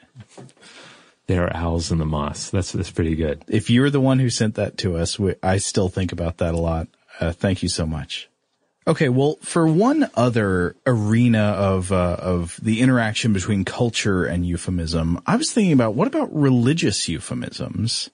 [1.27, 2.49] There are owls in the moss.
[2.51, 3.43] That's that's pretty good.
[3.47, 6.53] If you're the one who sent that to us, we, I still think about that
[6.53, 6.87] a lot.
[7.19, 8.29] Uh, thank you so much.
[8.87, 15.19] Okay, well, for one other arena of uh, of the interaction between culture and euphemism,
[15.25, 18.11] I was thinking about what about religious euphemisms?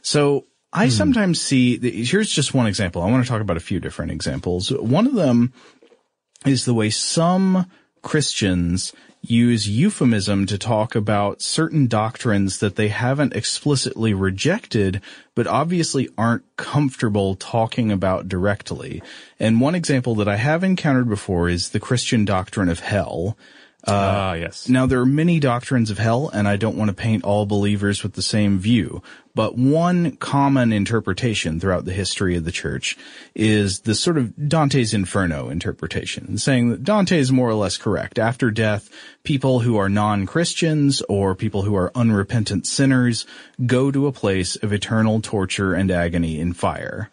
[0.00, 1.78] So I sometimes see.
[2.04, 3.02] Here's just one example.
[3.02, 4.72] I want to talk about a few different examples.
[4.72, 5.52] One of them
[6.44, 7.70] is the way some
[8.02, 8.92] Christians
[9.22, 15.00] use euphemism to talk about certain doctrines that they haven't explicitly rejected,
[15.34, 19.00] but obviously aren't comfortable talking about directly.
[19.38, 23.38] And one example that I have encountered before is the Christian doctrine of hell.
[23.86, 24.68] Ah, yes.
[24.68, 28.02] Now there are many doctrines of hell, and I don't want to paint all believers
[28.02, 29.02] with the same view,
[29.34, 32.96] but one common interpretation throughout the history of the church
[33.34, 38.18] is the sort of Dante's Inferno interpretation, saying that Dante is more or less correct.
[38.18, 38.90] After death,
[39.22, 43.26] people who are non-Christians or people who are unrepentant sinners
[43.64, 47.10] go to a place of eternal torture and agony in fire.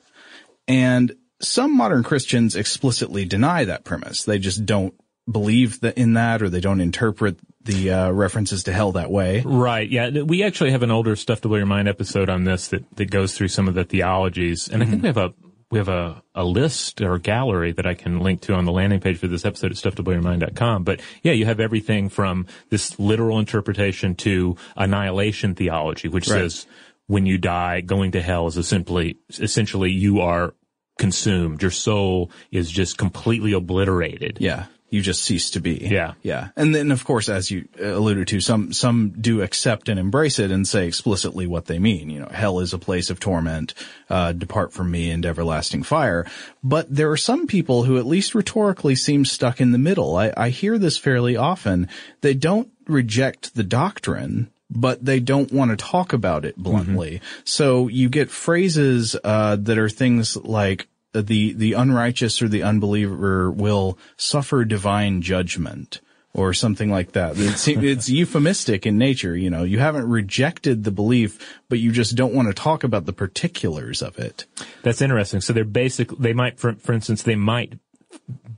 [0.67, 4.24] And some modern Christians explicitly deny that premise.
[4.24, 4.93] They just don't
[5.30, 9.41] believe that in that or they don't interpret the uh, references to hell that way.
[9.45, 9.89] Right.
[9.89, 10.10] Yeah.
[10.22, 13.12] We actually have an older stuff to blow your mind episode on this that, that
[13.12, 14.68] goes through some of the theologies.
[14.70, 15.34] And I think we have a,
[15.70, 18.99] we have a, a list or gallery that I can link to on the landing
[19.01, 20.84] page for this episode at stufftoblowyourmind.com.
[20.84, 26.39] But yeah, you have everything from this literal interpretation to annihilation theology, which Right.
[26.41, 26.66] says
[27.07, 30.55] when you die, going to hell is simply, essentially you are
[30.97, 31.62] consumed.
[31.62, 34.38] Your soul is just completely obliterated.
[34.39, 34.66] Yeah.
[34.91, 35.87] You just cease to be.
[35.89, 36.13] Yeah.
[36.23, 36.49] Yeah.
[36.55, 40.49] And then of course, as you alluded to, some, some do accept and embrace it
[40.49, 42.09] and say explicitly what they mean.
[42.09, 43.75] You know, hell is a place of torment,
[44.09, 46.25] uh, depart from me into everlasting fire.
[46.63, 50.15] But there are some people who at least rhetorically seem stuck in the middle.
[50.15, 51.87] I, I hear this fairly often.
[52.21, 57.21] They don't reject the doctrine, but they don't want to talk about it bluntly.
[57.43, 63.49] So you get phrases, uh, that are things like, the the unrighteous or the unbeliever
[63.51, 66.01] will suffer divine judgment
[66.34, 67.34] or something like that.
[67.38, 69.36] It's, it's euphemistic in nature.
[69.36, 73.05] You know, you haven't rejected the belief, but you just don't want to talk about
[73.05, 74.45] the particulars of it.
[74.84, 75.41] That's interesting.
[75.41, 76.10] So they're basic.
[76.18, 77.80] They might, for, for instance, they might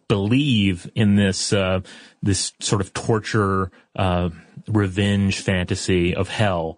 [0.08, 1.82] believe in this uh,
[2.22, 4.30] this sort of torture, uh,
[4.68, 6.78] revenge fantasy of hell,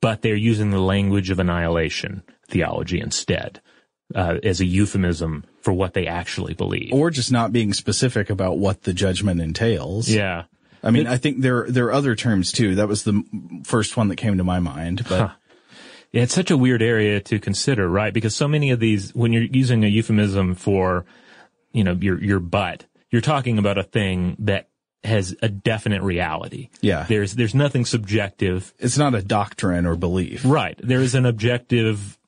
[0.00, 3.60] but they're using the language of annihilation theology instead
[4.14, 6.92] uh, as a euphemism for what they actually believe.
[6.92, 10.08] Or just not being specific about what the judgment entails.
[10.08, 10.44] yeah.
[10.84, 12.74] I mean, I think there there are other terms too.
[12.74, 13.22] That was the
[13.64, 15.04] first one that came to my mind.
[15.08, 15.30] But
[16.10, 18.12] Yeah, it's such a weird area to consider, right?
[18.12, 21.06] Because so many of these, when you're using a euphemism for,
[21.72, 24.68] you know, your, your butt, you're talking about a thing that
[25.04, 26.68] has a definite reality.
[26.80, 27.06] Yeah.
[27.08, 28.74] There's, there's nothing subjective.
[28.78, 30.44] it's not a doctrine or belief.
[30.44, 30.78] Right.
[30.82, 32.18] There is an objective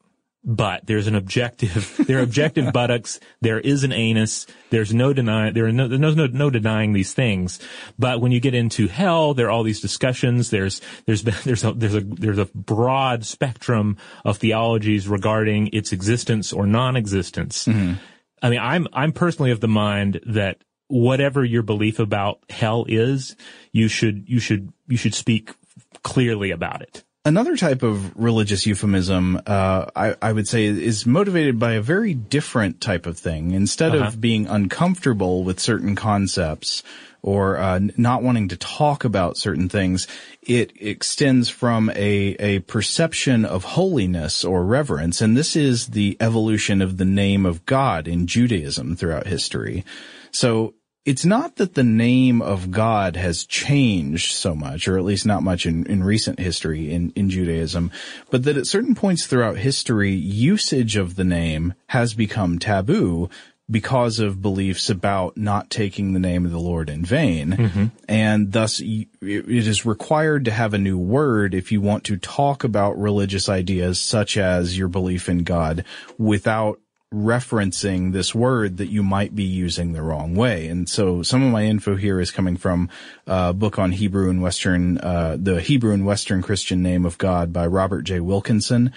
[0.45, 0.86] butt.
[0.86, 3.18] There's an objective, there are objective buttocks.
[3.40, 4.47] There is an anus.
[4.70, 7.59] There's no deny, there are no, there's no, no denying these things.
[7.99, 10.51] But when you get into hell, there are all these discussions.
[10.51, 15.92] There's, there's, been- there's a, there's a, there's a broad spectrum of theologies regarding its
[15.92, 17.66] existence or non-existence.
[17.66, 17.95] Mm-hmm.
[18.42, 23.36] I mean, I'm, I'm personally of the mind that whatever your belief about hell is,
[23.72, 25.55] you should, you should, you should speak
[26.03, 27.05] clearly about it.
[27.27, 32.12] Another type of religious euphemism, uh, I, I would say is motivated by a very
[32.12, 33.53] different type of thing.
[33.53, 34.09] Instead Uh-huh.
[34.09, 36.83] of being uncomfortable with certain concepts
[37.22, 40.07] or uh, not wanting to talk about certain things,
[40.43, 45.22] it extends from a, a perception of holiness or reverence.
[45.22, 49.83] And this is the evolution of the name of God in Judaism throughout history.
[50.31, 55.26] So it's not that the name of God has changed so much, or at least
[55.26, 57.90] not much in, in recent history in, in Judaism,
[58.30, 63.28] but that at certain points throughout history, usage of the name has become taboo
[63.70, 67.52] because of beliefs about not taking the name of the Lord in vain.
[67.52, 67.84] Mm-hmm.
[68.09, 72.64] And thus it is required to have a new word if you want to talk
[72.64, 75.84] about religious ideas such as your belief in God
[76.18, 76.78] without
[77.14, 80.66] referencing this word that you might be using the wrong way.
[80.66, 82.88] And so some of my info here is coming from
[83.26, 87.52] a book on Hebrew and Western, uh, the Hebrew and Western Christian name of God
[87.52, 88.20] by Robert J.
[88.20, 88.92] Wilkinson.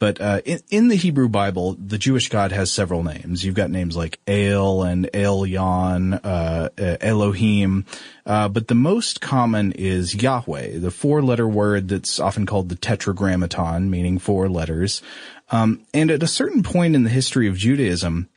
[0.00, 3.44] But uh, in, in the Hebrew Bible, the Jewish God has several names.
[3.44, 7.84] You've got names like El and Elyon, uh, uh, Elohim,
[8.24, 13.90] uh, but the most common is Yahweh, the four-letter word that's often called the Tetragrammaton,
[13.90, 15.02] meaning four letters.
[15.50, 18.28] Um, and at a certain point in the history of Judaism,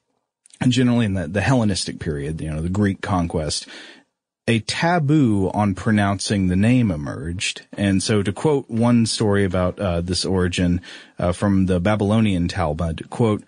[0.59, 3.68] and generally in the, the Hellenistic period, you know, the Greek conquest,
[4.48, 7.68] a taboo on pronouncing the name emerged.
[7.74, 10.82] And so to quote one story about uh, this origin
[11.20, 13.44] uh, from the Babylonian Talmud, quote,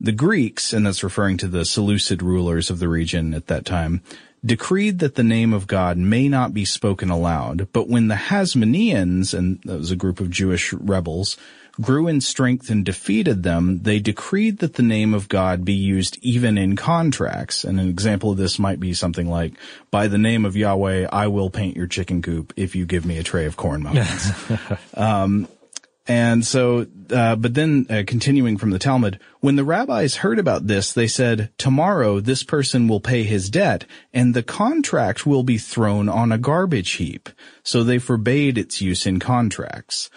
[0.00, 4.00] the Greeks, and that's referring to the Seleucid rulers of the region at that time,
[4.44, 9.36] decreed that the name of God may not be spoken aloud, but when the Hasmoneans,
[9.36, 11.36] and that was a group of Jewish rebels,
[11.80, 16.18] grew in strength and defeated them, they decreed that the name of God be used
[16.22, 17.64] even in contracts.
[17.64, 19.54] And an example of this might be something like,
[19.90, 23.18] by the name of Yahweh, I will paint your chicken coop if you give me
[23.18, 24.78] a tray of corn muffins.
[24.94, 25.48] um,
[26.08, 30.66] and so, uh, but then uh, continuing from the Talmud, when the rabbis heard about
[30.66, 35.58] this, they said, tomorrow this person will pay his debt and the contract will be
[35.58, 37.28] thrown on a garbage heap.
[37.62, 40.08] So they forbade its use in contracts.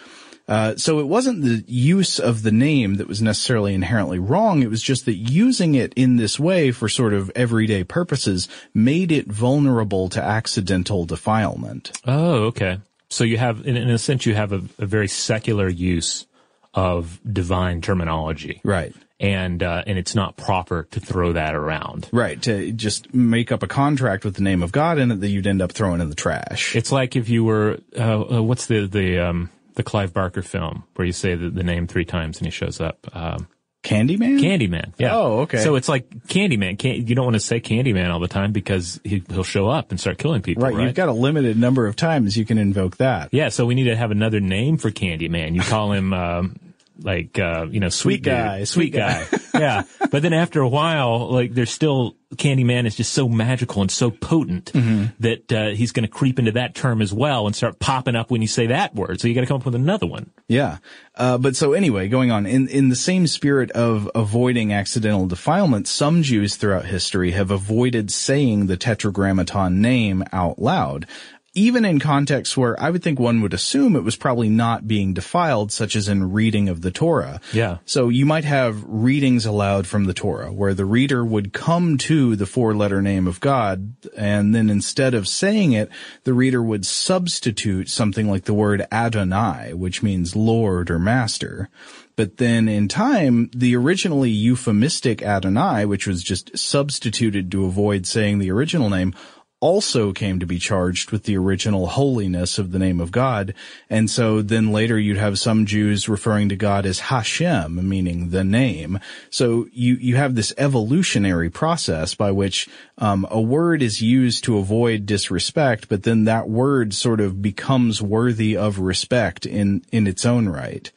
[0.52, 4.62] Uh, so it wasn't the use of the name that was necessarily inherently wrong.
[4.62, 9.10] It was just that using it in this way for sort of everyday purposes made
[9.10, 11.98] it vulnerable to accidental defilement.
[12.04, 12.80] Oh, okay.
[13.08, 16.26] So you have, in, in a sense, you have a, a very secular use
[16.74, 18.60] of divine terminology.
[18.62, 18.94] Right.
[19.18, 22.10] And, uh, and it's not proper to throw that around.
[22.12, 22.42] Right.
[22.42, 25.46] To just make up a contract with the name of God in it that you'd
[25.46, 26.76] end up throwing in the trash.
[26.76, 30.84] It's like if you were, uh, uh, what's the, the, um, the Clive Barker film
[30.94, 33.06] where you say the, the name three times and he shows up.
[33.12, 33.48] Um,
[33.82, 34.38] Candyman?
[34.38, 34.92] Candyman.
[34.96, 35.16] Yeah.
[35.16, 35.58] Oh, okay.
[35.58, 36.78] So it's like Candyman.
[36.78, 39.90] Can, you don't want to say Candyman all the time because he, he'll show up
[39.90, 40.62] and start killing people.
[40.62, 40.86] Right, Right.
[40.86, 43.30] You've got a limited number of times you can invoke that.
[43.32, 43.48] yeah.
[43.48, 45.54] So we need to have another name for Candyman.
[45.56, 46.56] You call him, um,
[47.04, 48.68] like, uh, you know, sweet, Sweet guy, dude.
[48.68, 49.26] sweet guy.
[49.54, 49.82] yeah.
[50.10, 54.10] But then after a while, like, there's still, Candyman is just so magical and so
[54.10, 55.04] potent Mm-hmm.
[55.20, 58.30] that, uh, he's going to creep into that term as well and start popping up
[58.30, 59.20] when you say that word.
[59.20, 60.30] So you got to come up with another one.
[60.48, 60.78] Yeah.
[61.14, 65.86] Uh, but so anyway, going on, in, in the same spirit of avoiding accidental defilement,
[65.88, 71.06] some Jews throughout history have avoided saying the Tetragrammaton name out loud.
[71.54, 75.12] Even in contexts where I would think one would assume it was probably not being
[75.12, 77.40] defiled, such as in reading of the Torah.
[77.52, 77.78] Yeah.
[77.84, 82.36] So you might have readings aloud from the Torah where the reader would come to
[82.36, 85.90] the four letter name of God and then instead of saying it,
[86.24, 91.68] the reader would substitute something like the word Adonai, which means Lord or Master.
[92.16, 98.38] But then in time, the originally euphemistic Adonai, which was just substituted to avoid saying
[98.38, 99.14] the original name,
[99.62, 103.54] also came to be charged with the original holiness of the name of God.
[103.88, 108.42] And so then later you'd have some Jews referring to God as Hashem, meaning the
[108.42, 108.98] name.
[109.30, 114.58] So you, you have this evolutionary process by which um, a word is used to
[114.58, 120.26] avoid disrespect, but then that word sort of becomes worthy of respect in, in its
[120.26, 120.90] own right.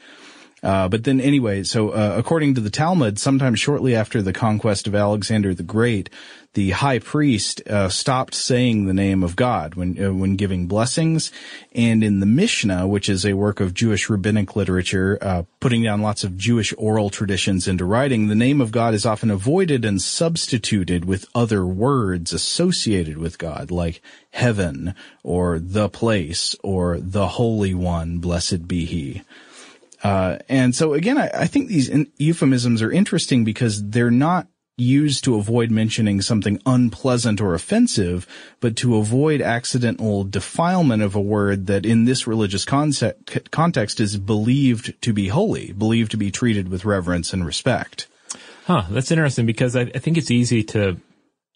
[0.66, 4.88] Uh, but then anyway, so uh, according to the Talmud, sometime shortly after the conquest
[4.88, 6.10] of Alexander the Great,
[6.56, 11.32] the high priest uh, stopped saying the name of God when uh, when giving blessings,
[11.74, 16.02] and in the Mishnah, which is a work of Jewish rabbinic literature, uh, putting down
[16.02, 20.02] lots of Jewish oral traditions into writing, the name of God is often avoided and
[20.02, 24.02] substituted with other words associated with God, like
[24.32, 29.22] heaven or the place or the Holy One, blessed be He.
[30.06, 34.48] Uh, and so again, I, I think these in- euphemisms are interesting because they're not
[34.78, 38.28] used to avoid mentioning something unpleasant or offensive,
[38.60, 44.18] but to avoid accidental defilement of a word that in this religious concept, context is
[44.18, 48.08] believed to be holy, believed to be treated with reverence and respect.
[48.66, 48.84] Huh.
[48.92, 51.00] That's interesting because I, I think it's easy to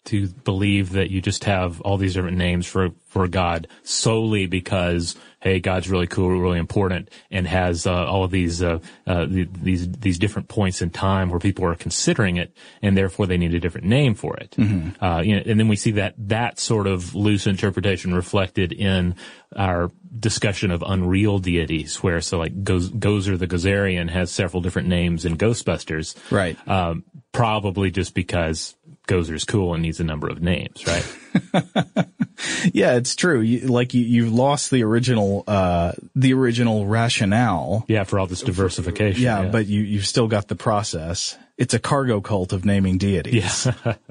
[0.06, 5.14] to believe that you just have all these different names for for God solely because
[5.40, 9.48] hey, God's really cool, really important, and has uh, all of these uh, uh, the,
[9.62, 13.54] these these different points in time where people are considering it, and therefore they need
[13.54, 14.54] a different name for it.
[15.00, 19.14] Uh, you know, and then we see that that sort of loose interpretation reflected in
[19.56, 24.88] our discussion of unreal deities, where so like Goz- Gozer the Gozerian has several different
[24.88, 26.56] names in Ghostbusters, Right.
[26.68, 28.76] um, probably just because
[29.08, 31.06] Gozer's cool and needs a number of names, right?
[32.72, 33.40] Yeah, it's true.
[33.40, 37.84] You, like you, you've lost the original, uh, the original rationale.
[37.88, 39.22] yeah, for all this diversification.
[39.22, 41.36] Yeah, but you, you've still got the process.
[41.56, 43.66] It's a cargo cult of naming deities.
[43.66, 43.94] yeah.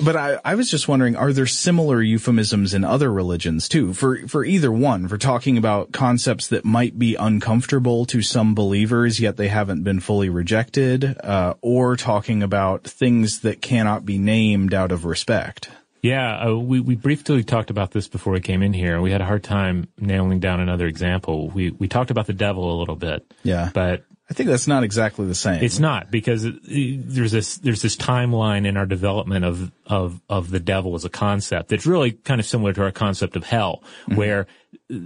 [0.00, 3.92] But I, I was just wondering, are there similar euphemisms in other religions too?
[3.92, 9.18] For, for either one, for talking about concepts that might be uncomfortable to some believers,
[9.18, 14.72] yet they haven't been fully rejected, uh, or talking about things that cannot be named
[14.72, 15.68] out of respect.
[16.02, 19.20] Yeah, uh, we, we briefly talked about this before we came in here, we had
[19.20, 21.48] a hard time nailing down another example.
[21.50, 23.70] We we talked about the devil a little bit, Yeah.
[23.72, 25.62] but I think that's not exactly the same.
[25.62, 30.50] it's not because it, there's this there's this timeline in our development of of of
[30.50, 33.82] the devil as a concept that's really kind of similar to our concept of hell,
[34.02, 34.16] mm-hmm.
[34.16, 34.46] where
[34.92, 34.96] uh,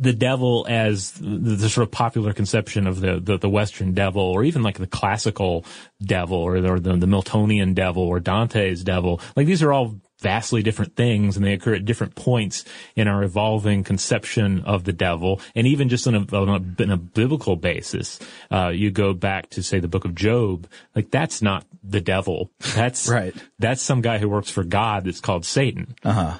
[0.00, 4.22] the devil as the, the sort of popular conception of the, the, the Western devil,
[4.22, 5.64] or even like the classical
[6.00, 9.96] devil, or, the, or the, the Miltonian devil, or Dante's devil, like these are all
[10.20, 12.64] vastly different things, and they occur at different points
[12.96, 16.90] in our evolving conception of the devil, and even just on a, on a, on
[16.90, 18.18] a biblical basis,
[18.50, 22.50] uh, you go back to say the book of Job, like that's not the devil.
[22.74, 23.34] That's Right.
[23.58, 26.38] That's some guy who works for God that's called Satan uh huh.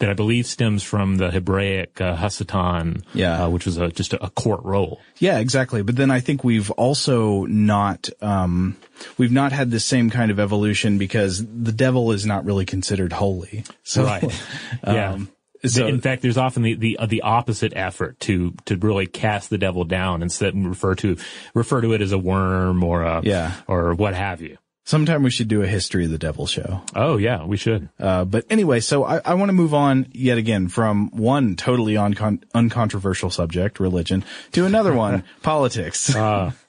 [0.00, 3.44] That I believe stems from the Hebraic uh, Hasatan, Yeah.
[3.44, 5.00] uh, which was a, just a, a court role.
[5.18, 5.82] Yeah, exactly.
[5.82, 8.76] But then I think we've also not, um,
[9.18, 13.12] we've not had the same kind of evolution because the devil is not really considered
[13.12, 13.64] holy.
[13.84, 14.42] So, Right.
[14.86, 15.12] yeah.
[15.12, 15.28] um,
[15.66, 19.50] so- in fact, there's often the, the, uh, the opposite effort to, to really cast
[19.50, 21.18] the devil down instead and refer to,
[21.54, 23.52] refer to it as a worm or a, Yeah.
[23.68, 24.56] or what have you.
[24.84, 26.82] Sometime we should do a history of the devil show.
[26.94, 27.88] Oh yeah, we should.
[27.98, 31.94] Uh, but anyway, so I, I want to move on yet again from one totally
[31.94, 36.14] uncon- uncontroversial subject, religion, to another one, politics.
[36.14, 36.52] Uh,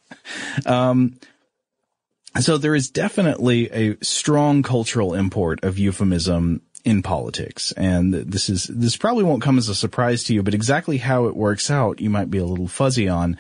[2.39, 7.71] So there is definitely a strong cultural import of euphemism in politics.
[7.73, 11.25] And this is, this probably won't come as a surprise to you, but exactly how
[11.25, 13.37] it works out, you might be a little fuzzy on.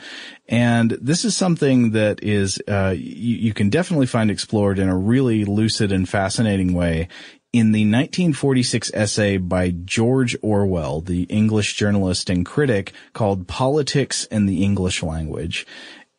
[0.47, 4.97] And this is something that is, uh, you, you can definitely find explored in a
[4.97, 7.07] really lucid and fascinating way
[7.53, 14.47] in the 1946 essay by George Orwell, the English journalist and critic called Politics and
[14.47, 15.65] the English Language.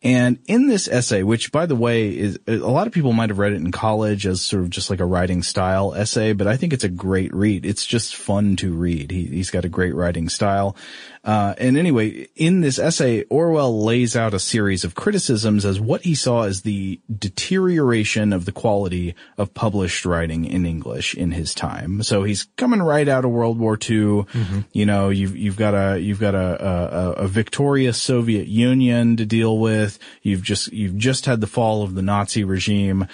[0.03, 3.39] And in this essay, which by the way is, a lot of people might have
[3.39, 6.57] read it in college as sort of just like a writing style essay, but I
[6.57, 7.65] think it's a great read.
[7.65, 9.13] It's just fun to read.
[9.13, 10.77] He, he's got a great writing style.
[11.25, 16.03] Uh, and anyway, in this essay, Orwell lays out a series of criticisms as what
[16.03, 21.55] he saw as the deterioration of the quality of published writing in English in his
[21.55, 22.03] time.
[22.03, 24.27] So he's coming right out of World War II.
[24.73, 29.25] You know, you've, you've got a, you've got a, a, a victorious Soviet Union to
[29.25, 30.01] deal with.
[30.23, 33.07] You've just, you've just had the fall of the Nazi regime.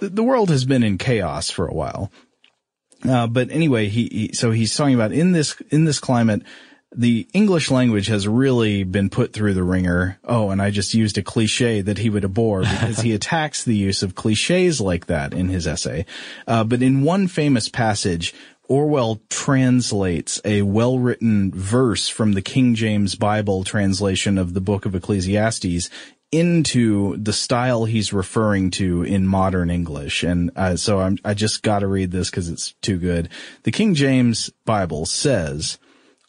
[0.00, 2.10] The, the world has been in chaos for a while.
[3.08, 6.42] Uh, but anyway, he, he, so he's talking about in this, in this climate,
[6.94, 10.18] the English language has really been put through the wringer.
[10.24, 13.76] Oh, and I just used a cliche that he would abhor because he attacks the
[13.76, 16.06] use of cliches like that in his essay.
[16.46, 18.34] Uh, but in one famous passage,
[18.68, 24.94] Orwell translates a well-written verse from the King James Bible translation of the book of
[24.94, 25.90] Ecclesiastes
[26.30, 30.22] into the style he's referring to in modern English.
[30.22, 33.28] And uh, so I'm, I just got to read this because it's too good.
[33.64, 35.78] The King James Bible says,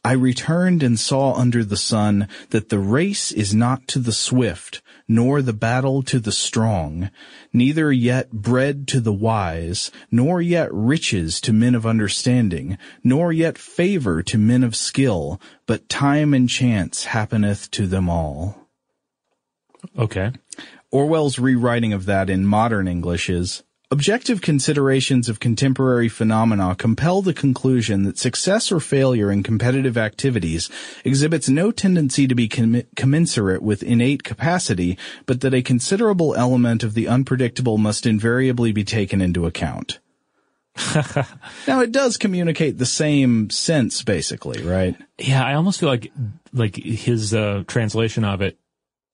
[0.06, 4.82] I returned and saw under the sun that the race is not to the swift,
[5.08, 7.10] nor the battle to the strong,
[7.54, 13.58] neither yet bread to the wise, nor yet riches to men of understanding, nor yet
[13.58, 18.68] favor to men of skill, but time and chance happeneth to them all.
[19.98, 20.32] okay.
[20.92, 27.32] Orwell's rewriting of that in modern English is Objective considerations of contemporary phenomena compel the
[27.32, 30.68] conclusion that success or failure in competitive activities
[31.06, 36.82] exhibits no tendency to be com- commensurate with innate capacity, but that a considerable element
[36.82, 40.00] of the unpredictable must invariably be taken into account.
[41.68, 44.96] now it does communicate the same sense basically, right?
[45.20, 46.12] Yeah, I almost feel like
[46.52, 48.58] like his uh, translation of it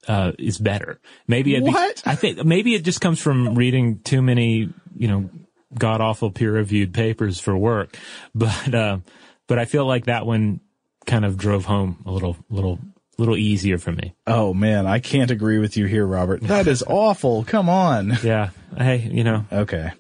[0.08, 1.00] uh, is better.
[1.28, 2.04] Maybe it What?
[2.06, 5.30] I think maybe it just comes from reading too many, you know,
[5.78, 7.98] god awful peer reviewed papers for work.
[8.34, 9.00] But uh,
[9.48, 10.62] but I feel like that one
[11.06, 12.80] kind of drove home a little little
[13.18, 14.16] little easier for me.
[14.26, 16.42] Oh man, I can't agree with you here, Robert.
[16.42, 17.44] That is awful.
[17.44, 18.18] Come on.
[18.24, 18.50] Yeah.
[18.78, 19.92] Hey, you know, Okay.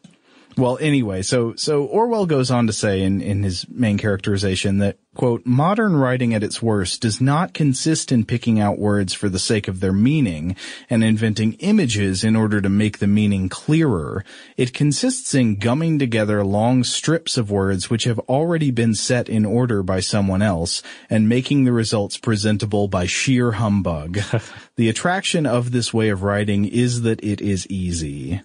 [0.60, 4.97] Well, anyway, so so Orwell goes on to say in in his main characterization that
[5.16, 9.39] quote modern writing at its worst does not consist in picking out words for the
[9.39, 10.57] sake of their meaning
[10.89, 14.26] and inventing images in order to make the meaning clearer.
[14.57, 19.45] It consists in gumming together long strips of words which have already been set in
[19.45, 24.20] order by someone else and making the results presentable by sheer humbug.
[24.76, 28.41] the attraction of this way of writing is that it is easy.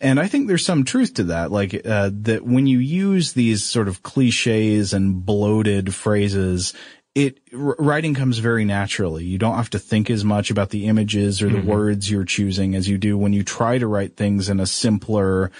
[0.00, 3.64] And I think there's some truth to that, like uh, that when you use these
[3.64, 6.74] sort of cliches and bloated phrases,
[7.14, 9.24] it writing comes very naturally.
[9.24, 11.68] You don't have to think as much about the images or the Mm-hmm.
[11.68, 15.50] words you're choosing as you do when you try to write things in a simpler,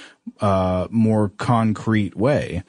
[0.41, 2.63] uh, more concrete way.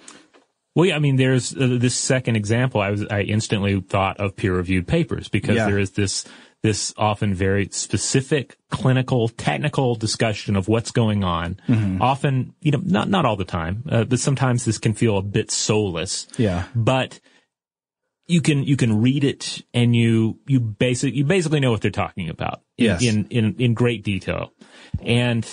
[0.73, 2.79] Well, yeah, I mean, there's uh, this second example.
[2.79, 5.65] I was, I instantly thought of peer-reviewed papers because Yeah.
[5.65, 6.23] there is this,
[6.63, 11.59] this often very specific clinical, technical discussion of what's going on.
[11.67, 12.01] Mm-hmm.
[12.01, 15.21] Often, you know, not, not all the time, uh, but sometimes this can feel a
[15.21, 16.27] bit soulless.
[16.37, 16.65] Yeah.
[16.75, 17.19] But
[18.25, 21.91] you can, you can read it and you, you basic, you basically know what they're
[21.91, 23.03] talking about in, Yes.
[23.03, 24.51] in, in, in great detail.
[25.01, 25.47] And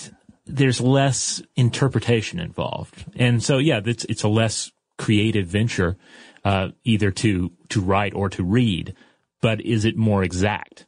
[0.45, 3.05] there's less interpretation involved.
[3.15, 5.97] And so, yeah, it's, it's a less creative venture,
[6.43, 8.95] uh, either to, to write or to read,
[9.41, 10.85] but is it more exact?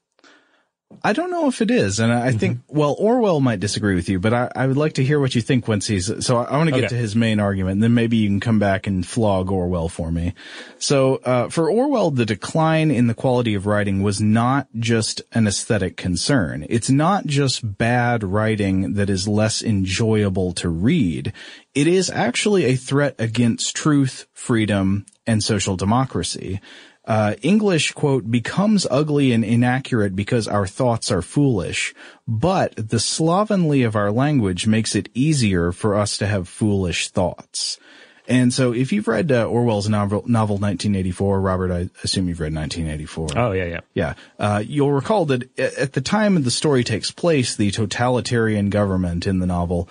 [1.04, 2.78] I don't know if it is, and I I think Mm-hmm.
[2.78, 5.42] well Orwell might disagree with you, but I, I would like to hear what you
[5.42, 6.26] think once he's.
[6.26, 6.96] So I, I want to get Okay.
[6.96, 10.12] to his main argument, and then maybe you can come back and flog Orwell for
[10.12, 10.34] me.
[10.80, 15.46] So uh, for Orwell, the decline in the quality of writing was not just an
[15.46, 16.66] aesthetic concern.
[16.70, 21.34] It's not just bad writing that is less enjoyable to read.
[21.76, 26.60] It is actually a threat against truth, freedom, and social democracy.
[27.08, 31.96] Uh, English, quote, becomes ugly and inaccurate because our thoughts are foolish,
[32.28, 37.80] but the slovenly of our language makes it easier for us to have foolish thoughts.
[38.28, 42.54] And so if you've read uh, Orwell's novel, novel 1984, Robert, I assume you've read
[42.54, 43.30] 1984.
[43.38, 43.80] Oh, yeah, yeah.
[43.94, 44.14] Yeah.
[44.38, 49.40] Uh, you'll recall that at the time the story takes place, the totalitarian government in
[49.40, 49.88] the novel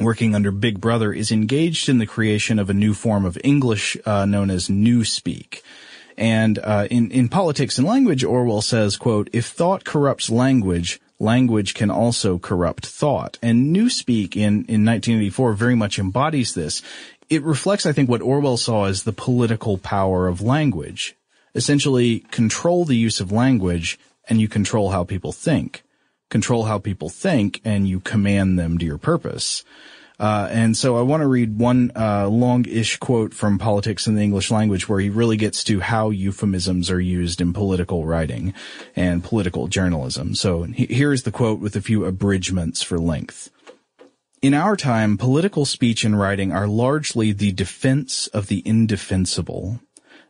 [0.00, 3.96] working under Big Brother is engaged in the creation of a new form of English
[4.04, 5.62] uh, known as Newspeak.
[6.16, 11.74] And uh, in in politics and language, Orwell says, "quote If thought corrupts language, language
[11.74, 16.82] can also corrupt thought." And Newspeak in in 1984 very much embodies this.
[17.28, 21.16] It reflects, I think, what Orwell saw as the political power of language.
[21.54, 23.98] Essentially, control the use of language,
[24.28, 25.82] and you control how people think
[26.28, 29.64] control how people think and you command them to your purpose.
[30.18, 34.22] Uh, and so I want to read one uh, long-ish quote from Politics in the
[34.22, 38.54] English Language where he really gets to how euphemisms are used in political writing
[38.94, 40.34] and political journalism.
[40.34, 43.50] So he- here's the quote with a few abridgments for length.
[44.40, 49.80] In our time, political speech and writing are largely the defense of the indefensible.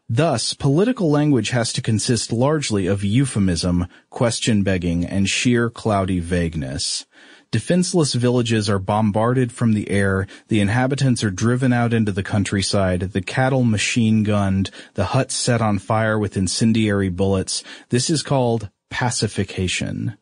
[0.09, 7.05] Thus, political language has to consist largely of euphemism, question begging, and sheer cloudy vagueness.
[7.51, 13.01] Defenseless villages are bombarded from the air, the inhabitants are driven out into the countryside,
[13.13, 17.63] the cattle machine gunned, the huts set on fire with incendiary bullets.
[17.91, 20.17] This is called pacification.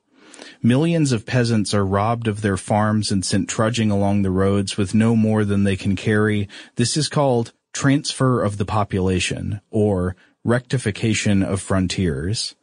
[0.62, 4.94] Millions of peasants are robbed of their farms and sent trudging along the roads with
[4.94, 6.48] no more than they can carry.
[6.76, 12.54] This is called transfer of the population or rectification of frontiers.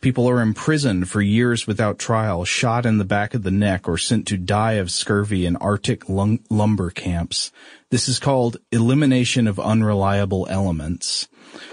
[0.00, 3.98] People are imprisoned for years without trial, shot in the back of the neck, or
[3.98, 7.50] sent to die of scurvy in Arctic lung- lumber camps.
[7.90, 11.26] This is called elimination of unreliable elements.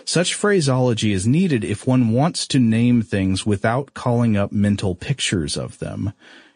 [0.05, 5.55] Such phraseology is needed if one wants to name things without calling up mental pictures
[5.55, 6.13] of them.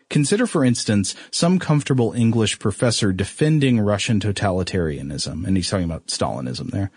[0.10, 6.72] Consider, for instance, some comfortable English professor defending Russian totalitarianism, and he's talking about Stalinism
[6.72, 6.90] there.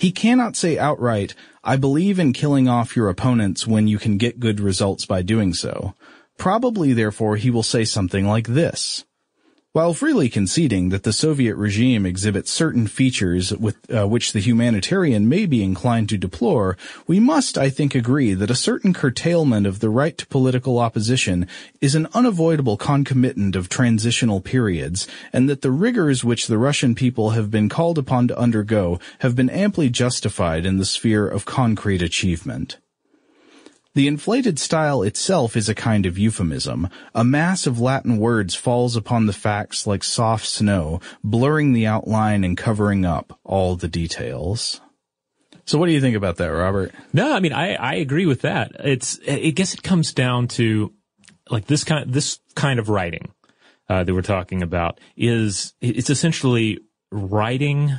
[0.00, 4.40] He cannot say outright, I believe in killing off your opponents when you can get
[4.40, 5.92] good results by doing so.
[6.38, 9.04] Probably, therefore, he will say something like this.
[9.72, 15.28] While freely conceding that the Soviet regime exhibits certain features with uh, which the humanitarian
[15.28, 19.78] may be inclined to deplore, we must, I think, agree that a certain curtailment of
[19.78, 21.46] the right to political opposition
[21.80, 27.30] is an unavoidable concomitant of transitional periods, and that the rigors which the Russian people
[27.30, 32.02] have been called upon to undergo have been amply justified in the sphere of concrete
[32.02, 32.78] achievement.
[33.94, 36.88] The inflated style itself is a kind of euphemism.
[37.14, 42.44] A mass of Latin words falls upon the facts like soft snow, blurring the outline
[42.44, 44.80] and covering up all the details.
[45.66, 46.92] So what do you think about that, Robert?
[47.12, 48.72] No, I mean, I, I agree with that.
[48.78, 50.92] It's, I guess it comes down to
[51.48, 53.32] like this kind, this kind of writing.
[53.88, 56.78] uh, that we're talking about is it's essentially
[57.10, 57.92] writing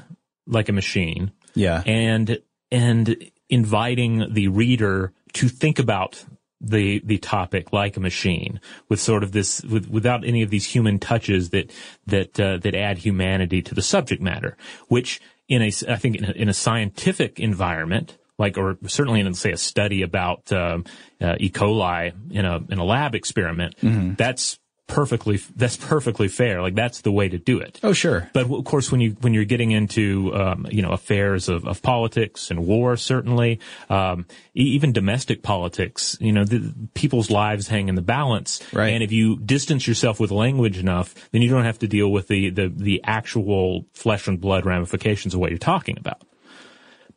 [0.48, 1.84] like a machine Yeah.
[1.86, 2.40] and
[2.72, 6.24] and inviting the reader to think about
[6.62, 10.66] the the topic like a machine with sort of this with, without any of these
[10.66, 11.72] human touches that
[12.06, 14.56] that uh, that add humanity to the subject matter
[14.88, 19.34] which in a I think in a, in a scientific environment like or certainly in
[19.34, 20.86] say a study about um,
[21.20, 21.50] uh, E.
[21.50, 23.76] coli in a in a lab experiment
[24.18, 24.60] that's
[24.92, 28.30] perfectly that's perfectly fair like that's the way to do it oh, sure.
[28.34, 31.82] but of course, when you when you're getting into um, you know affairs of, of
[31.82, 34.26] politics and war, certainly um,
[34.56, 38.62] e- even domestic politics, you know, the, people's lives hang in the balance.
[38.74, 38.90] Right.
[38.90, 42.28] And if you distance yourself with language enough, then you don't have to deal with
[42.28, 46.22] the the, the actual flesh and blood ramifications of what you're talking about.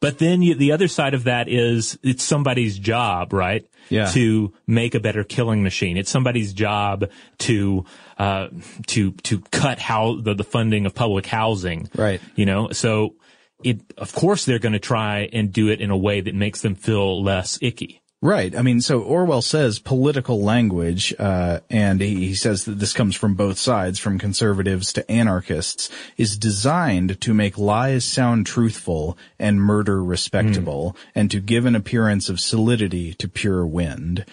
[0.04, 3.66] But then you, the other side of that is it's somebody's job, right?
[3.88, 4.10] Yeah.
[4.12, 5.96] To make a better killing machine.
[5.96, 7.84] It's somebody's job to
[8.18, 8.48] uh,
[8.88, 11.88] to to cut how the, the funding of public housing.
[11.94, 12.20] Right.
[12.34, 13.14] You know, so
[13.62, 16.60] it of course they're going to try and do it in a way that makes
[16.60, 18.02] them feel less icky.
[18.22, 18.56] Right.
[18.56, 23.14] I mean, so Orwell says political language, uh, and he, he says that this comes
[23.14, 29.60] from both sides, from conservatives to anarchists, is designed to make lies sound truthful and
[29.60, 34.24] murder respectable, and to give an appearance of solidity to pure wind.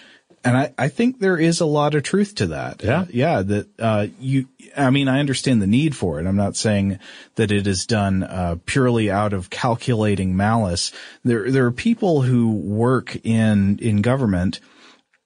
[0.44, 2.82] And I, I think there is a lot of truth to that.
[2.82, 3.00] Yeah.
[3.00, 3.42] Uh, yeah.
[3.42, 6.26] That, uh, you, I mean, I understand the need for it.
[6.26, 6.98] I'm not saying
[7.36, 10.92] that it is done, uh, purely out of calculating malice.
[11.22, 14.58] There, there are people who work in, in government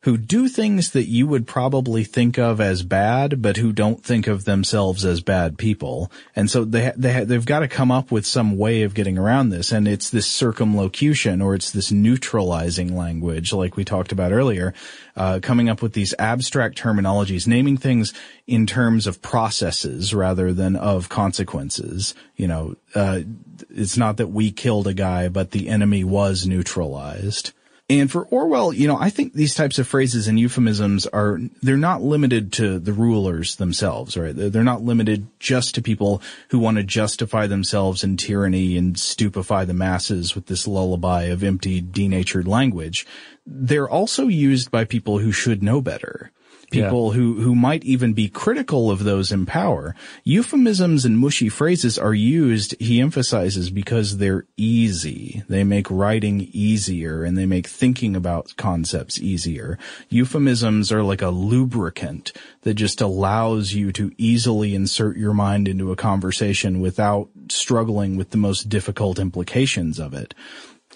[0.06, 4.28] who do things that you would probably think of as bad, but who don't think
[4.28, 6.12] of themselves as bad people.
[6.36, 9.48] And so they, they, they've got to come up with some way of getting around
[9.48, 9.72] this.
[9.72, 14.72] And it's this circumlocution or it's this neutralizing language, like we talked about earlier,
[15.16, 18.14] uh, coming up with these abstract terminologies, naming things
[18.46, 22.14] in terms of processes rather than of consequences.
[22.36, 23.22] You know, uh,
[23.70, 27.52] it's not that we killed a guy, but the enemy was neutralized.
[27.88, 31.76] And for Orwell, you know, I think these types of phrases and euphemisms are, they're
[31.76, 34.34] not limited to the rulers themselves, right?
[34.34, 39.64] They're not limited just to people who want to justify themselves in tyranny and stupefy
[39.64, 43.06] the masses with this lullaby of empty, denatured language.
[43.46, 46.32] They're also used by people who should know better.
[46.70, 49.94] People who, who might even be critical of those in power.
[50.24, 55.44] Euphemisms and mushy phrases are used, he emphasizes, because they're easy.
[55.48, 59.78] They make writing easier and they make thinking about concepts easier.
[60.08, 65.92] Euphemisms are like a lubricant that just allows you to easily insert your mind into
[65.92, 70.34] a conversation without struggling with the most difficult implications of it.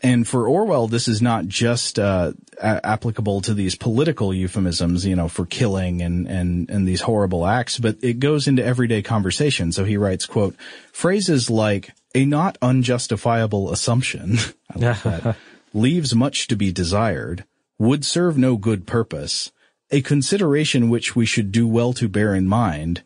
[0.03, 5.14] And for Orwell, this is not just uh, a- applicable to these political euphemisms, you
[5.14, 9.72] know, for killing and, and, and these horrible acts, but it goes into everyday conversation.
[9.72, 10.57] So he writes, quote,
[10.92, 14.38] phrases like a not unjustifiable assumption,
[14.74, 15.36] like that,
[15.72, 17.44] leaves much to be desired,
[17.78, 19.53] would serve no good purpose,
[19.90, 23.03] a consideration which we should do well to bear in mind,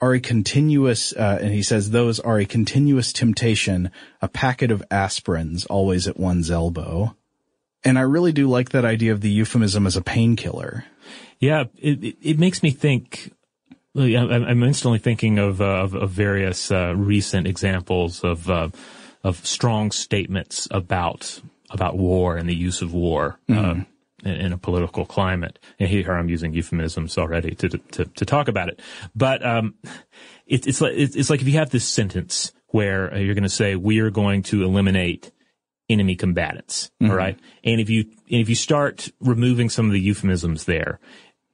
[0.00, 3.90] are a continuous, uh, and he says those are a continuous temptation,
[4.22, 7.14] a packet of aspirins always at one's elbow.
[7.84, 10.84] And I really do like that idea of the euphemism as a painkiller.
[11.38, 13.32] Yeah, it, it, it makes me think.
[13.96, 18.68] I'm instantly thinking of, uh, of, of various uh, recent examples of uh,
[19.24, 21.40] of strong statements about
[21.70, 23.74] about war and the use of war uh,
[24.24, 25.58] in, in a political climate.
[25.78, 28.80] And here I'm using euphemisms already to to, to talk about it.
[29.14, 29.74] But um,
[30.46, 33.42] it, it's like it's it's like if you have this sentence where uh, you're going
[33.42, 35.32] to say we are going to eliminate
[35.88, 37.38] enemy combatants, all right?
[37.64, 41.00] And if you and if you start removing some of the euphemisms there,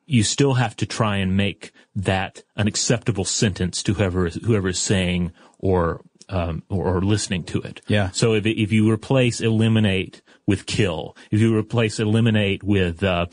[0.06, 4.68] you still have to try and make that an acceptable sentence to whoever is, whoever
[4.68, 7.80] is saying or, um, or or listening to it.
[7.86, 8.10] Yeah.
[8.10, 13.26] So if if you replace eliminate with kill, if you replace eliminate with uh,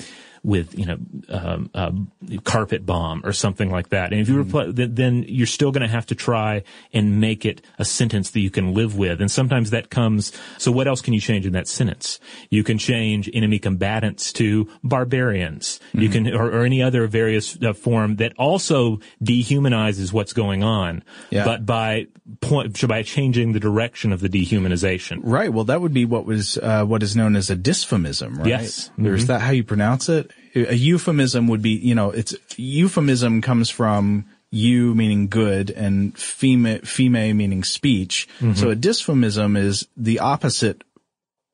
[0.43, 0.97] with you know
[1.29, 2.11] um,
[2.43, 5.81] carpet bomb or something like that, and if you replace, then, then you're still going
[5.81, 6.63] to have to try
[6.93, 9.21] and make it a sentence that you can live with.
[9.21, 10.31] And sometimes that comes.
[10.57, 12.19] So what else can you change in that sentence?
[12.49, 15.79] You can change enemy combatants to barbarians.
[15.93, 21.03] You can or, or any other various uh, form that also dehumanizes what's going on.
[21.29, 21.45] Yeah.
[21.45, 22.07] But by
[22.39, 25.19] point by changing the direction of the dehumanization.
[25.23, 25.51] Right.
[25.51, 28.47] Well, that would be what was, uh, what is known as a dysphemism, right?
[28.47, 28.89] Yes.
[28.89, 29.07] Mm-hmm.
[29.07, 30.30] Is that how you pronounce it?
[30.55, 36.81] A euphemism would be, you know, it's, euphemism comes from you meaning good and pheme,
[36.81, 38.27] pheme meaning speech.
[38.39, 38.53] Mm-hmm.
[38.53, 40.83] So a dysphemism is the opposite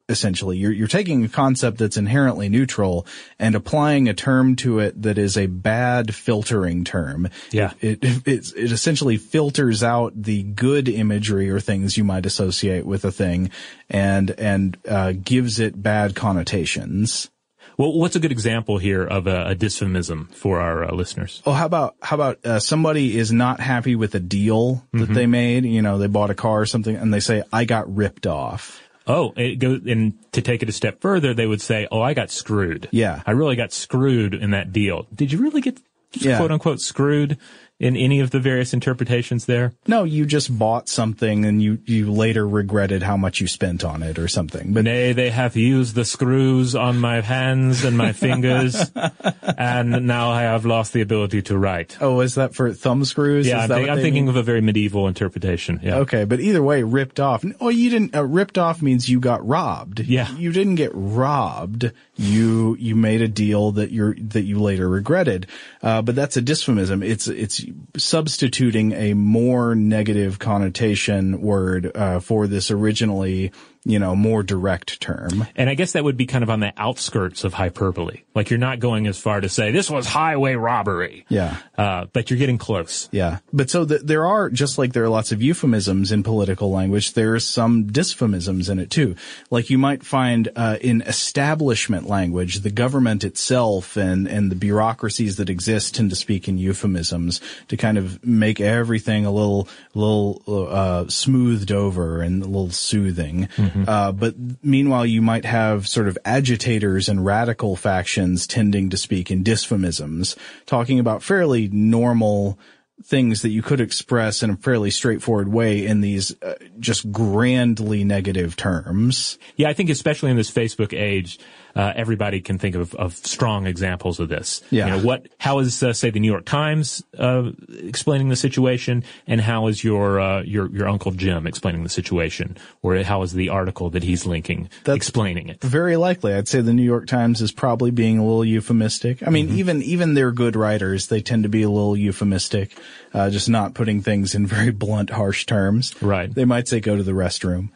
[0.10, 0.58] essentially.
[0.58, 3.06] You're, you're taking a concept that's inherently neutral
[3.39, 7.30] and applying a term to it that is a bad filtering term.
[7.52, 7.74] Yeah.
[7.82, 12.86] It, it, it, it essentially filters out the good imagery or things you might associate
[12.86, 13.52] with a thing
[13.89, 17.30] and, and, uh, gives it bad connotations.
[17.78, 21.44] Well, what's a good example here of a, a dysphemism for our uh, listeners?
[21.46, 25.14] Oh, how about how about uh, somebody is not happy with a deal that Mm-hmm.
[25.14, 25.66] they made?
[25.66, 28.82] You know, they bought a car or something, and they say, "I got ripped off."
[29.06, 32.14] Oh, it goes, and to take it a step further, they would say, "Oh, I
[32.16, 32.90] got screwed.
[32.92, 33.22] Yeah.
[33.28, 35.06] I really got screwed in that deal.
[35.14, 35.80] Did you really get
[36.14, 36.38] Yeah.
[36.38, 37.38] quote unquote screwed
[37.80, 42.12] in any of the various interpretations there?" No, you just bought something and you you
[42.12, 44.74] later regretted how much you spent on it or something.
[44.74, 48.92] But Nay, they have used the screws on my hands and my fingers,
[49.58, 51.98] and now I have lost the ability to write.
[52.02, 53.48] oh, is that for thumb screws?
[53.48, 54.30] Yeah, I'm, think- I'm thinking mean?
[54.30, 55.80] of a very medieval interpretation.
[55.84, 55.98] Yeah.
[55.98, 57.44] Okay, but either way, ripped off.
[57.60, 58.16] Oh, you didn't.
[58.16, 60.00] Uh, ripped off means you got robbed.
[60.02, 60.32] Yeah.
[60.36, 61.92] you didn't get robbed.
[62.18, 65.47] You you made a deal that you're that you later regretted.
[65.84, 67.03] Uh, but that's a dysphemism.
[67.03, 67.63] It's it's
[67.95, 73.51] substituting a more negative connotation word uh, for this originally,
[73.88, 75.48] you know, more direct term.
[75.56, 78.24] And I guess that would be kind of on the outskirts of hyperbole.
[78.36, 81.26] Like you're not going as far to say this was highway robbery.
[81.30, 81.56] Yeah.
[81.78, 83.08] Uh, but you're getting close.
[83.14, 83.40] Yeah.
[83.54, 87.14] But so th- there are, just like there are lots of euphemisms in political language,
[87.14, 89.16] there are some dysphemisms in it too.
[89.50, 95.38] Like you might find, uh, in establishment language, the government itself and, and the bureaucracies
[95.38, 100.42] that exist tend to speak in euphemisms to kind of make everything a little, little,
[100.70, 103.48] uh, smoothed over and a little soothing.
[103.86, 109.30] Uh, but meanwhile, you might have sort of agitators and radical factions tending to speak
[109.30, 112.58] in dysphemisms, talking about fairly normal
[113.04, 118.04] things that you could express in a fairly straightforward way in these uh, just grandly
[118.04, 119.38] negative terms.
[119.56, 121.40] Yeah, I think especially in this Facebook age,
[121.76, 124.61] uh, everybody can think of, of strong examples of this.
[124.70, 124.86] Yeah.
[124.86, 129.03] You know, what, how is, uh, say, the New York Times, uh, explaining the situation
[129.28, 132.57] and how is your, uh, your, your Uncle Jim explaining the situation?
[132.82, 135.61] Or how is the article that he's linking explaining it?
[135.61, 139.26] Very likely, I'd say the New York Times is probably being a little euphemistic.
[139.26, 142.78] I mean, even even their good writers, they tend to be a little euphemistic,
[143.13, 145.93] uh, just not putting things in very blunt, harsh terms.
[146.01, 146.34] Right.
[146.34, 147.70] They might say go to the restroom.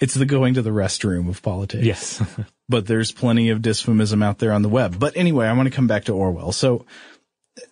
[0.00, 1.84] It's the going to the restroom of politics.
[1.84, 2.22] Yes.
[2.68, 4.98] but there's plenty of dysphemism out there on the web.
[4.98, 6.52] But anyway, I want to come back to Orwell.
[6.52, 6.84] So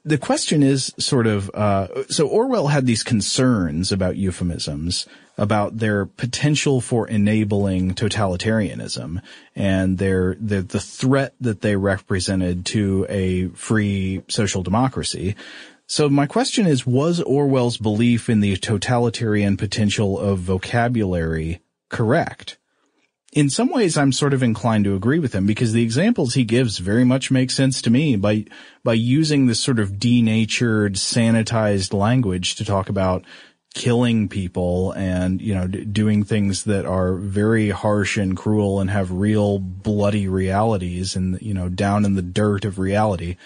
[0.05, 5.07] the question is sort of, uh, so Orwell had these concerns about euphemisms,
[5.39, 9.21] about their potential for enabling totalitarianism
[9.55, 15.37] and their, the, the threat that they represented to a free social democracy.
[15.87, 22.59] So my question is, was Orwell's belief in the totalitarian potential of vocabulary correct?
[23.37, 26.43] In some ways I'm sort of inclined to agree with him because the examples he
[26.43, 28.47] gives very much make sense to me by
[28.83, 33.25] by using this sort of denatured sanitized language to talk about
[33.75, 38.89] killing people and you know d- doing things that are very harsh and cruel and
[38.89, 43.37] have real bloody realities and you know down in the dirt of reality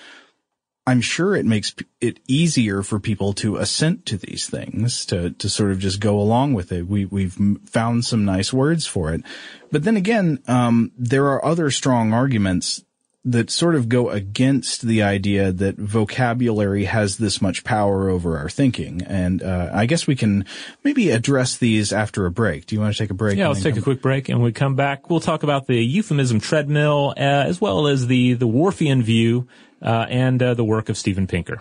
[0.86, 5.48] I'm sure it makes it easier for people to assent to these things, to, to
[5.48, 6.86] sort of just go along with it.
[6.86, 9.22] We, we've found some nice words for it.
[9.70, 12.82] But then again, um, there are other strong arguments
[13.22, 18.48] that sort of go against the idea that vocabulary has this much power over our
[18.48, 19.02] thinking.
[19.02, 20.46] And, uh, I guess we can
[20.82, 22.64] maybe address these after a break.
[22.64, 23.36] Do you want to take a break?
[23.36, 25.76] Yeah, let's take a quick break, and when we come back, we'll talk about the
[25.76, 29.46] euphemism treadmill, uh, as well as the the Whorfian view,
[29.82, 31.60] uh, and uh, the work of Steven Pinker.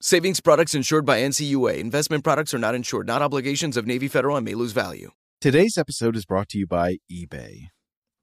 [0.00, 1.78] Savings products insured by NCUA.
[1.78, 5.10] Investment products are not insured, not obligations of Navy Federal and may lose value.
[5.40, 7.70] Today's episode is brought to you by eBay.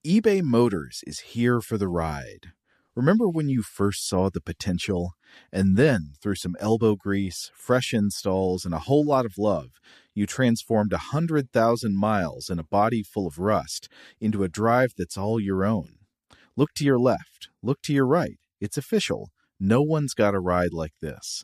[0.08, 2.54] eBay Motors is here for the ride.
[2.96, 5.16] Remember when you first saw the potential?
[5.52, 9.72] And then, through some elbow grease, fresh installs, and a whole lot of love,
[10.14, 13.90] you transformed a 100,000 miles and a body full of rust
[14.22, 15.98] into a drive that's all your own.
[16.56, 18.40] Look to your left, look to your right.
[18.62, 19.32] It's official.
[19.60, 21.44] No one's got a ride like this.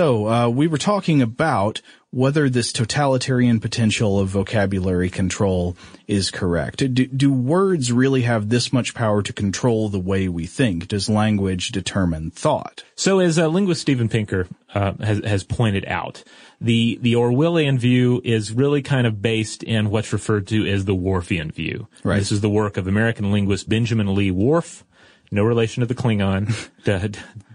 [0.00, 5.76] So, uh, we were talking about whether this totalitarian potential of vocabulary control
[6.06, 6.78] is correct.
[6.78, 10.88] Do, do, words really have this much power to control the way we think?
[10.88, 12.82] Does language determine thought?
[12.94, 16.24] So, as uh, linguist Steven Pinker uh, has, has pointed out,
[16.62, 20.96] the the Orwellian view is really kind of based in what's referred to as the
[20.96, 21.88] Whorfian view.
[22.02, 22.20] Right.
[22.20, 24.82] This is the work of American linguist Benjamin Lee Whorf
[25.30, 26.70] no relation to the Klingon,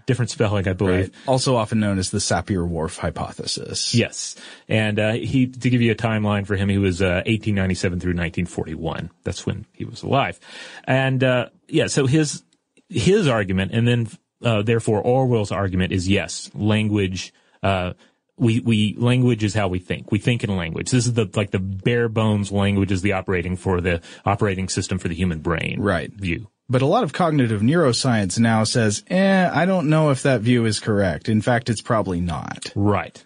[0.06, 1.00] different spelling, I believe.
[1.00, 1.14] Right.
[1.26, 3.94] Also often known as the Sapir-Whorf hypothesis.
[3.94, 4.36] Yes.
[4.68, 8.10] And, uh, he, to give you a timeline for him, he was, uh, 1897 through
[8.10, 9.10] 1941.
[9.24, 10.38] That's when he was alive.
[10.84, 12.42] And, uh, yeah, so his,
[12.88, 14.08] his argument, and then,
[14.42, 17.32] uh, therefore Orwell's argument is yes, language,
[17.62, 17.94] uh,
[18.38, 20.12] we, we, language is how we think.
[20.12, 20.90] We think in language.
[20.90, 24.98] This is the, like the bare bones language is the operating for the operating system
[24.98, 25.80] for the human brain.
[25.80, 26.12] Right.
[26.12, 26.48] View.
[26.68, 30.64] But a lot of cognitive neuroscience now says, eh, I don't know if that view
[30.64, 31.28] is correct.
[31.28, 32.72] In fact, it's probably not.
[32.74, 33.24] Right.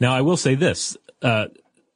[0.00, 0.96] Now, I will say this.
[1.20, 1.46] Uh,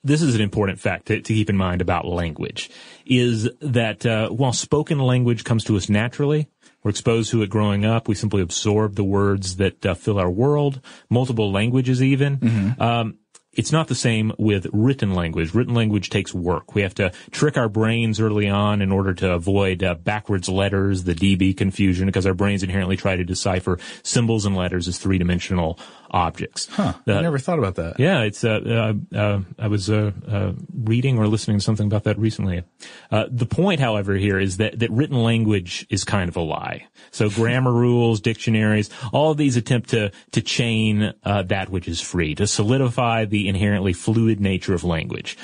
[0.03, 2.71] this is an important fact to, to, keep in mind about language,
[3.05, 6.49] is that uh, while spoken language comes to us naturally,
[6.83, 8.07] we're exposed to it growing up.
[8.07, 12.37] We simply absorb the words that uh, fill our world, multiple languages even.
[12.37, 12.81] Mm-hmm.
[12.81, 13.19] Um,
[13.57, 15.55] it's not the same with written language.
[15.55, 16.75] Written language takes work.
[16.75, 21.05] We have to trick our brains early on in order to avoid uh, backwards letters,
[21.05, 25.79] the DB confusion, because our brains inherently try to decipher symbols and letters as three-dimensional
[26.11, 26.67] objects.
[26.71, 26.95] Huh.
[27.07, 27.99] Uh, I never thought about that.
[27.99, 32.05] Yeah, it's, uh, uh, uh I was, uh, uh, reading or listening to something about
[32.05, 32.63] that recently.
[33.11, 36.87] the point, however, here is that, that written language is kind of a lie.
[37.11, 42.35] So grammar rules, dictionaries, all of these attempt to, to chain, that which is free,
[42.37, 45.37] to solidify the inherently fluid nature of language.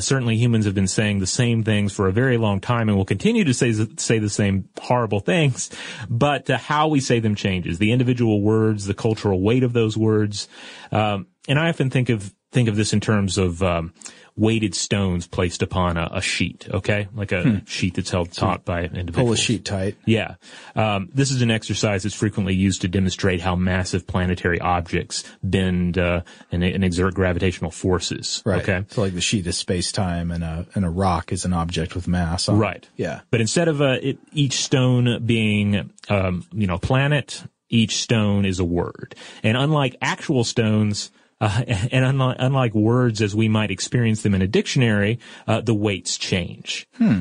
[0.00, 3.04] Certainly humans have been saying the same things for a very long time and will
[3.04, 5.70] continue to say, say the same horrible things,
[6.08, 7.78] but how we say them changes.
[7.78, 10.48] The individual words, the cultural weight of those words.
[10.92, 13.92] Um, and I often think of think of this in terms of um,
[14.36, 16.66] weighted stones placed upon a, a sheet.
[16.70, 17.64] Okay, like a hmm.
[17.66, 19.16] sheet that's held taut by individuals.
[19.16, 19.96] Pull a sheet tight.
[20.06, 20.36] Yeah,
[20.74, 25.98] um, this is an exercise that's frequently used to demonstrate how massive planetary objects bend
[25.98, 28.42] uh, and, and, exert gravitational forces.
[28.44, 28.62] Right.
[28.62, 31.52] Okay, so like the sheet is space time, and a and a rock is an
[31.52, 32.48] object with mass.
[32.48, 32.88] On right.
[32.96, 33.20] Yeah.
[33.30, 38.60] But instead of uh, it, each stone being um, you know planet each stone is
[38.60, 39.14] a word.
[39.42, 41.10] And unlike actual stones,
[41.44, 45.74] uh, and unlike, unlike, words as we might experience them in a dictionary, uh, the
[45.74, 46.86] weights change.
[46.96, 47.20] Hmm.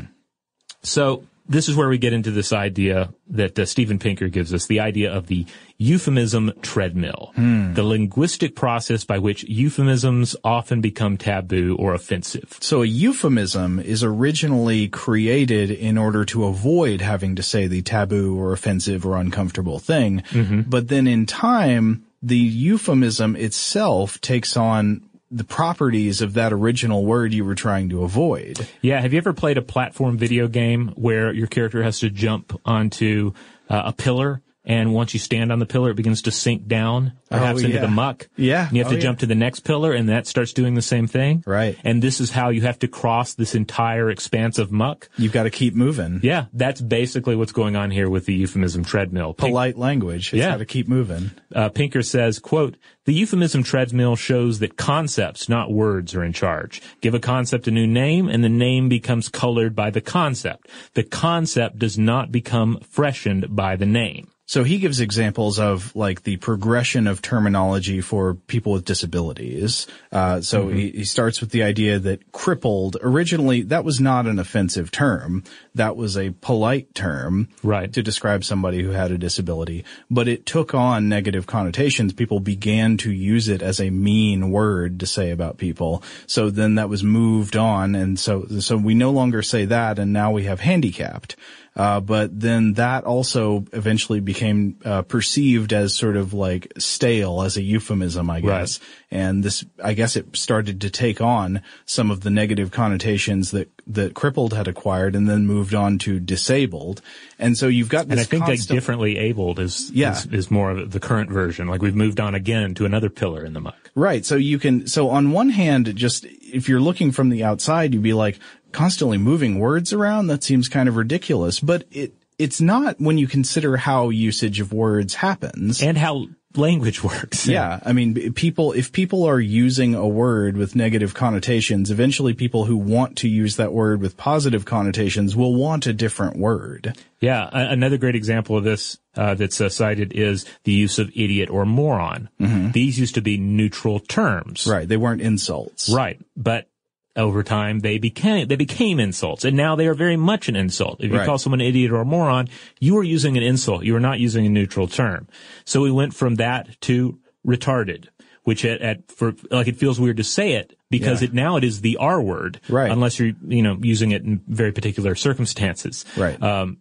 [0.82, 4.67] So this is where we get into this idea that uh, Steven Pinker gives us,
[4.67, 5.45] the idea of the
[5.78, 7.74] euphemism treadmill, hmm.
[7.74, 12.57] the linguistic process by which euphemisms often become taboo or offensive.
[12.61, 18.39] So a euphemism is originally created in order to avoid having to say the taboo
[18.39, 20.61] or offensive or uncomfortable thing, mm-hmm.
[20.61, 27.34] but then in time, the euphemism itself takes on the properties of that original word
[27.34, 28.67] you were trying to avoid.
[28.82, 29.01] Yeah.
[29.01, 33.34] Have you ever played a platform video game where your character has to jump onto
[33.67, 37.14] uh, a pillar And once you stand on the pillar, it begins to sink down,
[37.30, 37.82] perhaps Oh, into yeah.
[37.82, 38.30] the muck.
[38.38, 38.68] Yeah.
[38.68, 39.03] And you have Oh, to yeah.
[39.03, 41.43] jump to the next pillar, and that starts doing the same thing.
[41.45, 41.78] Right.
[41.84, 45.09] And this is how you have to cross this entire expanse of muck.
[45.18, 46.22] You've got to keep moving.
[46.24, 49.34] Yeah, that's basically what's going on here with the euphemism treadmill.
[49.34, 50.28] Pink- Polite language.
[50.34, 50.51] It's Yeah.
[50.51, 51.32] got to keep moving.
[51.53, 56.82] uh, Pinker says, quote, the euphemism treadmill shows that concepts, not words, are in charge.
[57.01, 60.70] Give a concept a new name and the name becomes colored by the concept.
[60.93, 64.30] The concept does not become freshened by the name.
[64.46, 69.88] So he gives examples of like the progression of terminology for people with disabilities.
[70.12, 70.78] Uh, so Mm-hmm.
[70.78, 75.43] he, he starts with the idea that crippled originally that was not an offensive term.
[75.76, 77.92] That was a polite term Right.
[77.93, 82.12] to describe somebody who had a disability, but it took on negative connotations.
[82.12, 86.04] People began to use it as a mean word to say about people.
[86.28, 87.96] So then that was moved on.
[87.96, 90.00] And so, so we no longer say that.
[90.00, 91.38] And now we have handicapped.
[91.75, 97.58] Uh, but then that also eventually became uh, perceived as sort of like stale as
[97.58, 98.79] a euphemism, I guess.
[99.09, 103.71] And this, I guess it started to take on some of the negative connotations that,
[103.87, 107.01] that crippled had acquired and then moved on to disabled.
[107.39, 110.12] And so you've got this And I think like differently abled is, Yeah.
[110.12, 111.67] is, is more of the current version.
[111.67, 113.91] Like we've moved on again to another pillar in the muck.
[113.95, 114.24] Right.
[114.25, 118.04] So you can, so on one hand, just if you're looking from the outside, you'd
[118.04, 118.39] be like
[118.74, 120.28] constantly moving words around.
[120.28, 124.74] That seems kind of ridiculous, but it, it's not when you consider how usage of
[124.74, 125.82] words happens.
[125.82, 127.47] And how language works.
[127.47, 127.79] Yeah.
[127.83, 132.78] I mean, people, if people are using a word with negative connotations, eventually people who
[132.78, 136.95] want to use that word with positive connotations will want a different word.
[137.20, 141.50] Yeah, another great example of this uh, that's uh, cited is the use of idiot
[141.50, 142.29] or moron.
[142.71, 144.63] These used to be neutral terms.
[144.63, 144.71] Mm-hmm.
[144.71, 144.87] Right.
[144.87, 145.89] They weren't insults.
[145.89, 146.20] Right.
[146.36, 146.67] But
[147.16, 151.00] over time they became they became insults and now they are very much an insult.
[151.04, 151.26] If you Right.
[151.26, 152.50] call someone an idiot or a moron,
[152.80, 153.84] you are using an insult.
[153.84, 155.28] You are not using a neutral term.
[155.66, 158.06] So we went from that to retarded,
[158.44, 161.28] which at, at for like it feels weird to say it because Yeah.
[161.30, 162.60] it now it is the R word.
[162.68, 162.92] Right.
[162.92, 166.06] Unless you're you know using it in very particular circumstances.
[166.18, 166.42] Right.
[166.42, 166.78] Um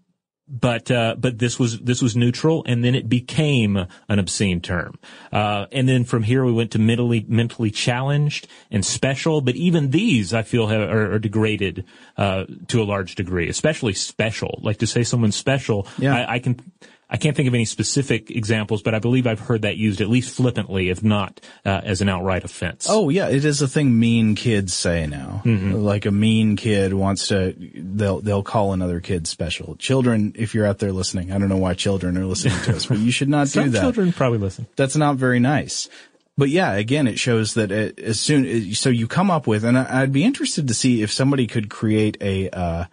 [0.52, 3.76] but uh, but this was this was neutral, and then it became
[4.08, 4.98] an obscene term.
[5.32, 9.40] Uh, and then from here we went to mentally mentally challenged and special.
[9.40, 11.84] But even these, I feel, have, are, are degraded
[12.18, 14.60] uh, to a large degree, especially special.
[14.62, 16.14] Like to say someone's special, Yeah.
[16.16, 16.60] I, I can.
[17.12, 20.08] I can't think of any specific examples, but I believe I've heard that used at
[20.08, 22.86] least flippantly, if not uh, as an outright offense.
[22.88, 25.42] Oh yeah, it is a thing mean kids say now.
[25.44, 25.72] Mm-hmm.
[25.74, 29.76] Like a mean kid wants to, they'll they'll call another kid special.
[29.76, 32.86] Children, if you're out there listening, I don't know why children are listening to us,
[32.86, 33.80] but you should not do that.
[33.80, 34.66] children probably listen.
[34.76, 35.90] That's not very nice.
[36.38, 39.76] But yeah, again, it shows that it, as soon so you come up with, and
[39.76, 42.84] I- I'd be interested to see if somebody could create a uh,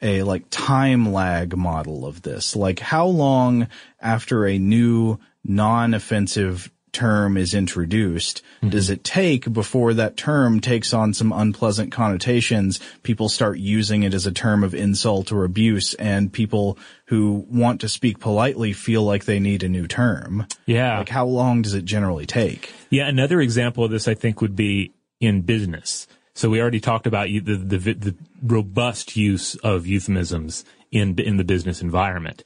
[0.00, 2.54] a like time lag model of this.
[2.56, 3.68] Like how long
[4.00, 8.70] after a new non-offensive term is introduced mm-hmm.
[8.70, 14.14] does it take before that term takes on some unpleasant connotations people start using it
[14.14, 19.02] as a term of insult or abuse and people who want to speak politely feel
[19.02, 20.98] like they need a new term Yeah.
[20.98, 24.56] like how long does it generally take Yeah, another example of this I think would
[24.56, 26.06] be in business.
[26.38, 31.42] So we already talked about the, the the robust use of euphemisms in in the
[31.42, 32.44] business environment.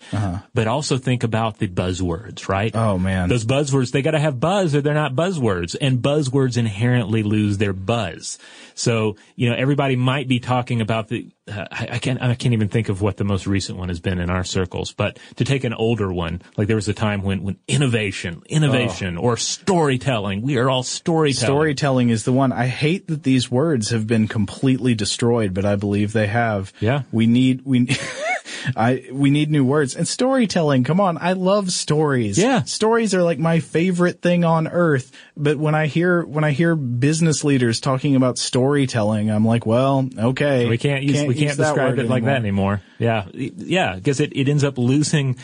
[0.54, 2.74] But also think about the buzzwords, right?
[2.74, 2.92] Uh-huh.
[2.92, 3.28] Oh, man.
[3.28, 7.58] those buzzwords they got to have buzz or they're not buzzwords, and buzzwords inherently lose
[7.58, 8.38] their buzz.
[8.74, 11.30] So you know everybody might be talking about the.
[11.50, 13.98] Uh, I, I can't I can't even think of what the most recent one has
[13.98, 14.92] been in our circles.
[14.92, 19.18] But to take an older one, like there was a time when when innovation, innovation,
[19.18, 21.46] or storytelling, we are all storytelling.
[21.46, 25.74] storytelling is the one i hate that these words have been completely destroyed but i
[25.76, 27.02] believe they have Yeah.
[27.10, 27.88] we need we
[28.76, 30.84] I we need new words and storytelling.
[30.84, 32.38] Come on, I love stories.
[32.38, 32.62] Yeah.
[32.62, 35.10] stories are like my favorite thing on earth.
[35.36, 40.08] But when I hear when I hear business leaders talking about storytelling, I'm like, well,
[40.16, 42.82] okay, We can't use we can't that describe it like that anymore.
[42.98, 45.36] Yeah, yeah, because it, it ends up losing.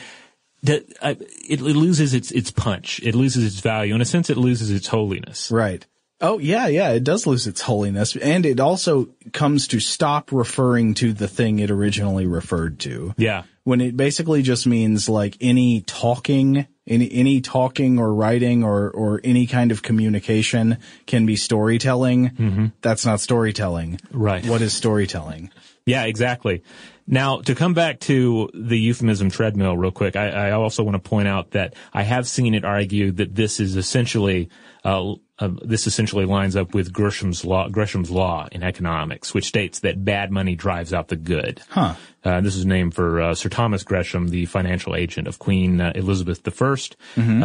[0.62, 1.14] The, uh,
[1.48, 3.00] it, it loses its its punch.
[3.02, 3.94] It loses its value.
[3.94, 5.50] In a sense, it loses its holiness.
[5.50, 5.86] Right.
[6.20, 10.94] Oh yeah, yeah, it does lose its holiness and it also comes to stop referring
[10.94, 13.14] to the thing it originally referred to.
[13.16, 13.44] Yeah.
[13.62, 19.20] When it basically just means like any talking, any, any talking or writing or, or
[19.22, 22.30] any kind of communication can be storytelling.
[22.30, 22.66] Mm-hmm.
[22.80, 24.00] That's not storytelling.
[24.10, 24.44] Right.
[24.46, 25.50] What is storytelling?
[25.88, 26.62] Yeah, exactly.
[27.06, 31.08] Now, to come back to the euphemism treadmill real quick, I, I also want to
[31.08, 34.50] point out that I have seen it argued that this is essentially,
[34.84, 39.80] uh, uh, this essentially lines up with Gresham's law, Gresham's law in economics, which states
[39.80, 41.62] that bad money drives out the good.
[41.70, 41.94] Huh.
[42.22, 45.92] Uh, this is named for uh, Sir Thomas Gresham, the financial agent of Queen uh,
[45.94, 46.50] Elizabeth I.
[46.50, 47.42] Mm-hmm.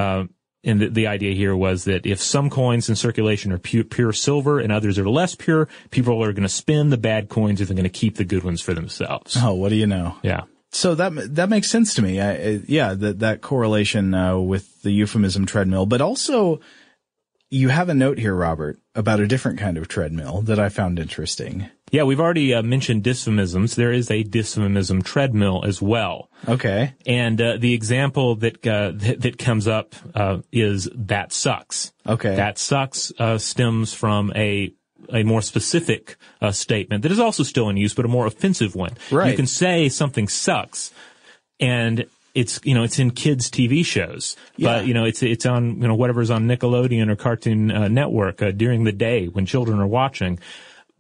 [0.65, 4.14] And the, the idea here was that if some coins in circulation are pure, pure
[4.14, 7.68] silver and others are less pure, people are going to spend the bad coins and
[7.68, 9.35] they're going to keep the good ones for themselves.
[9.41, 10.15] Oh, what do you know?
[10.23, 10.44] Yeah.
[10.72, 12.19] So that that makes sense to me.
[12.19, 16.61] I, I- yeah, that that correlation uh, with the euphemism treadmill, but also
[17.49, 20.98] you have a note here, Robert, about a different kind of treadmill that I found
[20.98, 21.69] interesting.
[21.93, 23.75] Yeah, we've already uh, mentioned dysphemisms.
[23.75, 26.31] There is a dysphemism treadmill as well.
[26.49, 26.95] Okay.
[27.05, 31.93] And uh, the example that, uh, that that comes up uh, is that sucks.
[32.07, 32.35] Okay.
[32.35, 34.73] That sucks uh, stems from a
[35.13, 38.73] a more specific uh, statement that is also still in use, but a more offensive
[38.73, 38.97] one.
[39.11, 39.29] Right.
[39.29, 40.91] You can say something sucks,
[41.59, 44.79] and it's you know it's in kids TV shows, Yeah.
[44.79, 48.41] but you know it's it's on you know whatever's on Nickelodeon or Cartoon uh, Network
[48.41, 50.39] uh, during the day when children are watching.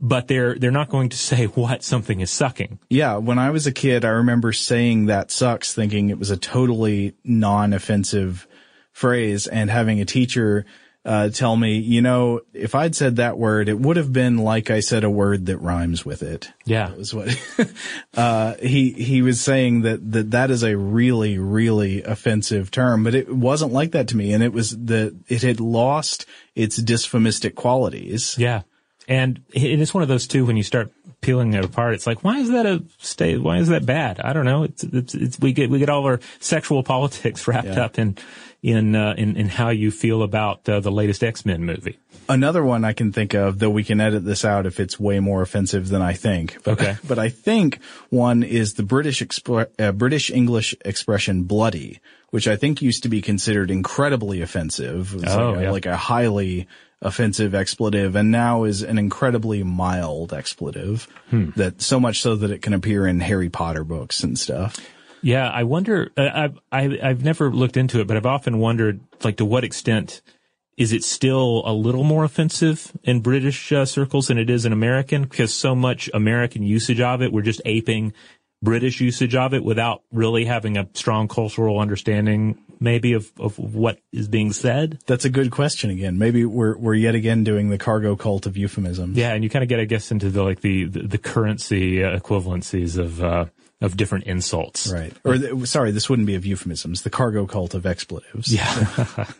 [0.05, 2.79] But they're they're not going to say what something is sucking.
[2.89, 6.35] Yeah, when I was a kid, I remember saying that sucks, thinking it was a
[6.35, 8.45] totally non-offensive
[8.91, 10.65] phrase, and having a teacher
[11.05, 14.71] uh, tell me, you know, if I'd said that word, it would have been like
[14.71, 16.51] I said a word that rhymes with it.
[16.65, 16.87] Yeah.
[16.87, 17.37] That was what
[18.13, 23.15] uh, he he was saying that that that is a really really offensive term, but
[23.15, 26.25] it wasn't like that to me, and it was that it had lost
[26.55, 28.35] its dysphemistic qualities.
[28.37, 28.61] Yeah.
[29.07, 31.93] And it is one of those too when you start peeling it apart.
[31.93, 33.41] It's like, why is that a state?
[33.41, 34.19] Why is that bad?
[34.19, 34.63] I don't know.
[34.63, 37.85] It's, it's, it's we get, we get all our sexual politics wrapped Yeah.
[37.85, 38.17] up in,
[38.61, 41.97] in, uh, in, in how you feel about uh, the latest X-Men movie.
[42.29, 45.19] Another one I can think of, though we can edit this out if it's way
[45.19, 46.57] more offensive than I think.
[46.63, 46.95] But, Okay.
[47.07, 51.99] But I think one is the British expre- uh, British English expression "bloody,"
[52.29, 55.13] which I think used to be considered incredibly offensive.
[55.13, 55.71] It was Oh, like, a, yeah.
[55.71, 56.67] like a highly
[57.03, 61.07] offensive expletive, and now is an incredibly mild expletive.
[61.29, 61.51] Hmm.
[61.55, 64.77] That so much so that it can appear in Harry Potter books and stuff.
[65.21, 65.49] Yeah.
[65.49, 69.37] I wonder, uh, I've, I, I've never looked into it, but I've often wondered, like,
[69.37, 70.21] to what extent
[70.75, 74.73] is it still a little more offensive in British uh, circles than it is in
[74.73, 75.21] American?
[75.21, 78.13] Because so much American usage of it, we're just aping
[78.63, 83.99] British usage of it without really having a strong cultural understanding, maybe of, of what
[84.13, 84.99] is being said.
[85.05, 85.89] That's a good question.
[85.89, 89.17] Again, maybe we're we're yet again doing the cargo cult of euphemisms.
[89.17, 91.97] Yeah, and you kind of get, I guess, into the like the the, the currency
[91.97, 93.45] equivalencies of uh,
[93.81, 94.89] of different insults.
[94.89, 95.13] Right.
[95.25, 97.01] Or th- sorry, this wouldn't be of euphemisms.
[97.01, 98.51] The cargo cult of expletives.
[98.51, 99.27] Yeah.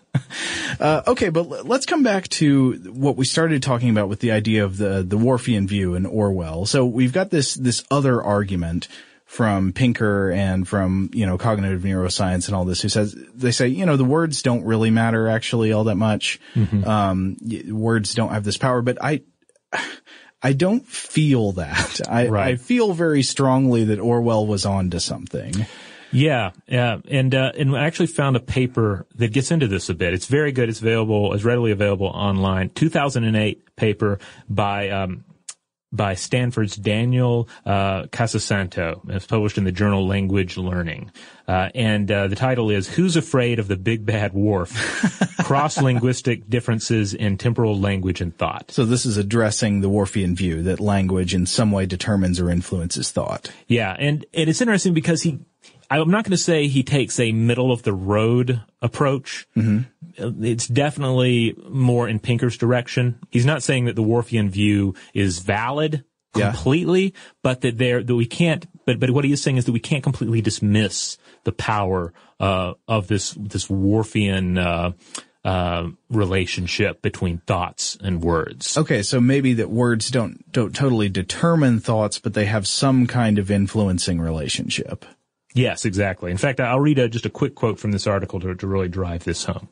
[0.80, 4.32] Uh, okay, but l- let's come back to what we started talking about with the
[4.32, 6.66] idea of the the Whorfian view in Orwell.
[6.66, 8.88] So we've got this this other argument
[9.34, 13.68] from Pinker and from you know cognitive neuroscience and all this who says they say
[13.68, 16.40] you know the words don't really matter actually all that much.
[16.86, 17.38] Um,
[17.68, 19.22] words don't have this power, but I.
[20.46, 22.02] I don't feel that.
[22.10, 22.48] I, Right.
[22.48, 25.54] I feel very strongly that Orwell was onto something.
[26.12, 29.94] Yeah, yeah, and uh, and I actually found a paper that gets into this a
[29.94, 30.14] bit.
[30.14, 30.68] It's very good.
[30.68, 32.70] It's available, it's readily available online.
[32.72, 34.20] 2008 paper
[34.50, 35.24] by um,
[35.94, 39.00] by Stanford's Daniel uh, Casasanto.
[39.10, 41.12] It's published in the journal Language Learning,
[41.48, 44.74] uh, and uh, the title is "Who's Afraid of the Big Bad Whorf:
[45.46, 50.64] Cross Linguistic Differences in Temporal Language and Thought." So this is addressing the Whorfian view
[50.64, 53.52] that language in some way determines or influences thought.
[53.68, 55.40] Yeah, and, and it's interesting because he,
[55.90, 59.48] I'm not going to say he takes a middle of the road approach.
[59.56, 60.44] Mm-hmm.
[60.44, 63.20] It's definitely more in Pinker's direction.
[63.32, 66.04] He's not saying that the Whorfian view is valid
[66.36, 66.52] Yeah.
[66.52, 69.72] completely, but that there, that we can't, but, but what he is saying is that
[69.72, 74.92] we can't completely dismiss the power, uh, of this, this Whorfian, uh,
[75.46, 78.78] uh, relationship between thoughts and words.
[78.78, 83.38] Okay, so maybe that words don't don't totally determine thoughts, but they have some kind
[83.38, 85.06] of influencing relationship.
[85.54, 86.32] Yes, exactly.
[86.32, 88.90] In fact, I'll read a, just a quick quote from this article to, to really
[88.90, 89.70] drive this home.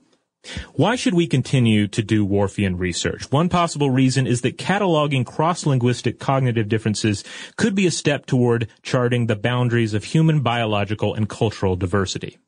[0.73, 3.31] Why should we continue to do Whorfian research?
[3.31, 7.23] One possible reason is that cataloging cross-linguistic cognitive differences
[7.57, 12.39] could be a step toward charting the boundaries of human biological and cultural diversity.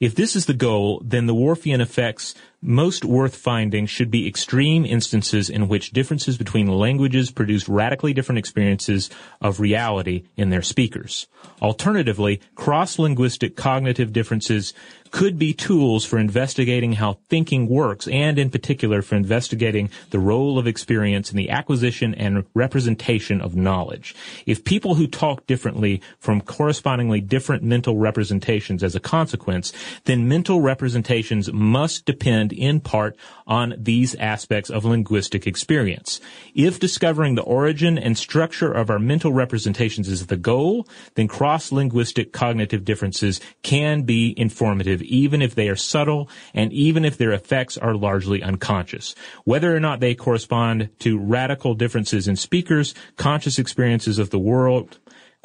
[0.00, 4.86] If this is the goal, then the Whorfian effects most worth finding should be extreme
[4.86, 9.10] instances in which differences between languages produce radically different experiences
[9.42, 11.26] of reality in their speakers.
[11.60, 14.72] Alternatively, cross-linguistic cognitive differences
[15.10, 20.58] could be tools for investigating how thinking works and in particular for investigating the role
[20.58, 24.14] of experience in the acquisition and representation of knowledge.
[24.46, 29.72] If people who talk differently from correspondingly different mental representations as a consequence,
[30.04, 33.16] then mental representations must depend in part
[33.46, 36.20] on these aspects of linguistic experience.
[36.54, 42.32] If discovering the origin and structure of our mental representations is the goal, then cross-linguistic
[42.32, 47.76] cognitive differences can be informative even if they are subtle and even if their effects
[47.76, 49.14] are largely unconscious.
[49.44, 54.98] Whether or not they correspond to radical differences in speakers, conscious experiences of the world,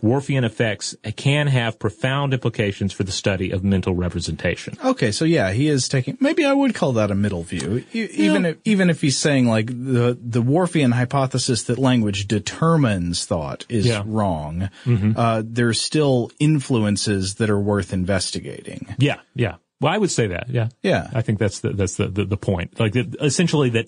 [0.04, 4.78] Whorfian effects can have profound implications for the study of mental representation.
[4.84, 6.18] Okay, so yeah, he is taking.
[6.20, 9.46] Maybe I would call that a middle view, e- even if even if he's saying
[9.48, 14.04] like the the Whorfian hypothesis that language determines thought is Yeah.
[14.06, 14.70] wrong.
[14.84, 15.14] Mhm.
[15.16, 18.94] Uh, there's still influences that are worth investigating.
[19.00, 19.56] Yeah, yeah.
[19.80, 20.50] Well, I would say that.
[20.50, 21.10] Yeah, Yeah.
[21.14, 22.78] I think that's the that's the the, the point.
[22.80, 23.88] Like essentially that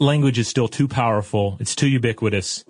[0.00, 1.56] language is still too powerful.
[1.60, 2.64] It's too ubiquitous.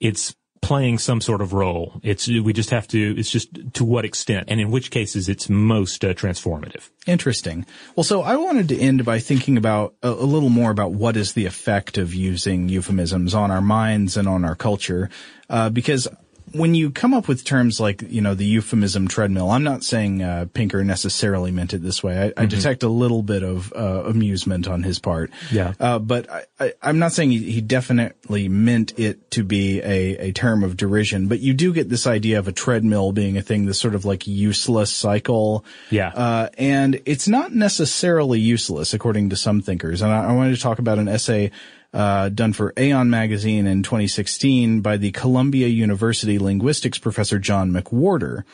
[0.00, 2.00] It's playing some sort of role.
[2.02, 3.18] It's we just have to.
[3.18, 6.90] It's just to what extent, and in which cases it's most uh, transformative.
[7.06, 7.66] Interesting.
[7.96, 11.16] Well, so I wanted to end by thinking about a, a little more about what
[11.16, 15.08] is the effect of using euphemisms on our minds and on our culture,
[15.48, 16.08] uh, because
[16.52, 20.22] when you come up with terms like you know the euphemism treadmill, I'm not saying
[20.22, 22.32] uh, Pinker necessarily meant it this way.
[22.36, 22.50] I, I Mhm.
[22.50, 25.30] detect a little bit of uh, amusement on his part.
[25.50, 25.74] Yeah.
[25.78, 30.28] Uh, but I, I, I'm not saying he, he definitely meant it to be a,
[30.28, 33.42] a term of derision, but you do get this idea of a treadmill being a
[33.42, 35.64] thing, this sort of like useless cycle.
[35.90, 36.08] Yeah.
[36.08, 40.02] Uh, and it's not necessarily useless, according to some thinkers.
[40.02, 41.50] And I, I wanted to talk about an essay
[41.94, 48.44] uh, done for Aeon magazine in 2016 by the Columbia University linguistics professor John McWhorter.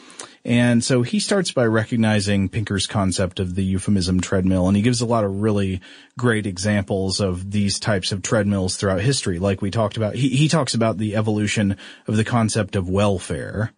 [0.45, 5.01] And so he starts by recognizing Pinker's concept of the euphemism treadmill, and he gives
[5.01, 5.81] a lot of really
[6.19, 9.39] great examples of these types of treadmills throughout history.
[9.39, 13.73] Like we talked about, he, he talks about the evolution of the concept of welfare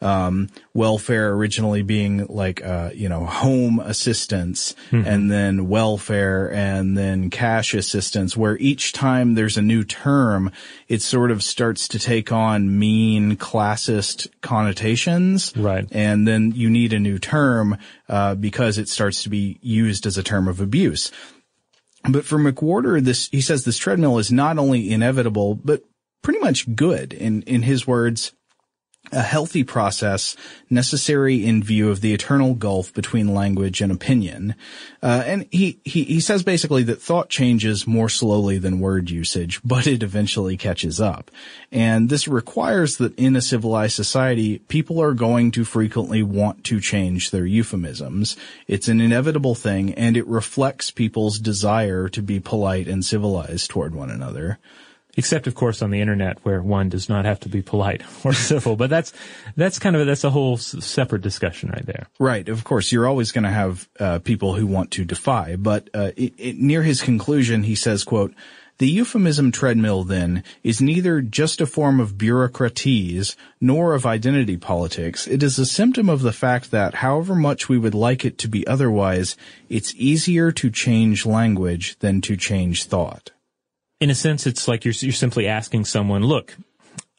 [0.00, 7.30] um, welfare originally being like, uh, you know, home assistance and then welfare and then
[7.30, 10.52] cash assistance where each time there's a new term,
[10.86, 15.52] it sort of starts to take on mean classist connotations.
[15.56, 15.88] Right.
[15.90, 17.76] And then you need a new term,
[18.08, 21.10] uh, because it starts to be used as a term of abuse.
[22.08, 25.82] But for McWhorter, this, he says this treadmill is not only inevitable, but
[26.22, 28.32] pretty much good in, in his words
[29.12, 30.36] a healthy process
[30.68, 34.54] necessary in view of the eternal gulf between language and opinion.
[35.02, 39.60] Uh, and he, he, he says basically that thought changes more slowly than word usage,
[39.64, 41.30] but it eventually catches up.
[41.72, 46.80] And this requires that in a civilized society, people are going to frequently want to
[46.80, 48.36] change their euphemisms.
[48.66, 53.94] It's an inevitable thing and it reflects people's desire to be polite and civilized toward
[53.94, 54.58] one another.
[55.18, 58.32] Except, of course, on the internet where one does not have to be polite or
[58.32, 58.76] civil.
[58.76, 59.12] But that's
[59.56, 62.06] that's kind of that's a whole separate discussion right there.
[62.20, 62.48] Right.
[62.48, 66.12] Of course, you're always going to have uh, people who want to defy, but uh,
[66.16, 68.32] it, it, near his conclusion, he says, "quote."
[68.78, 75.26] The euphemism treadmill, then, is neither just a form of bureaucratese nor of identity politics.
[75.26, 78.46] It is a symptom of the fact that, however much we would like it to
[78.46, 79.36] be otherwise,
[79.68, 83.32] it's easier to change language than to change thought.
[84.00, 86.56] In a sense, it's like you're you're simply asking someone, look,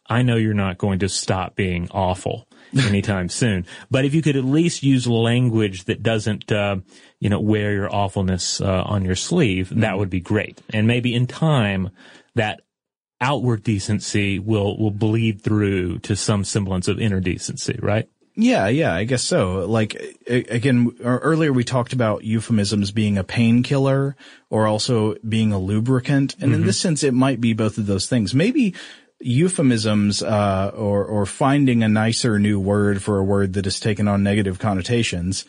[0.07, 2.47] I know you're not going to stop being awful
[2.77, 6.77] anytime soon, but if you could at least use language that doesn't, uh,
[7.19, 10.61] you know, wear your awfulness uh, on your sleeve, that would be great.
[10.71, 11.89] And maybe in time,
[12.35, 12.61] that
[13.21, 18.07] outward decency will will bleed through to some semblance of inner decency, right?
[18.41, 19.65] Yeah, yeah, I guess so.
[19.67, 19.95] Like
[20.27, 24.15] again, e- earlier we talked about euphemisms being a painkiller
[24.49, 26.65] or also being a lubricant, and in Mhm.
[26.65, 28.33] this sense, it might be both of those things.
[28.33, 28.73] Maybe
[29.19, 34.07] euphemisms uh, or or finding a nicer new word for a word that has taken
[34.07, 35.43] on negative connotations,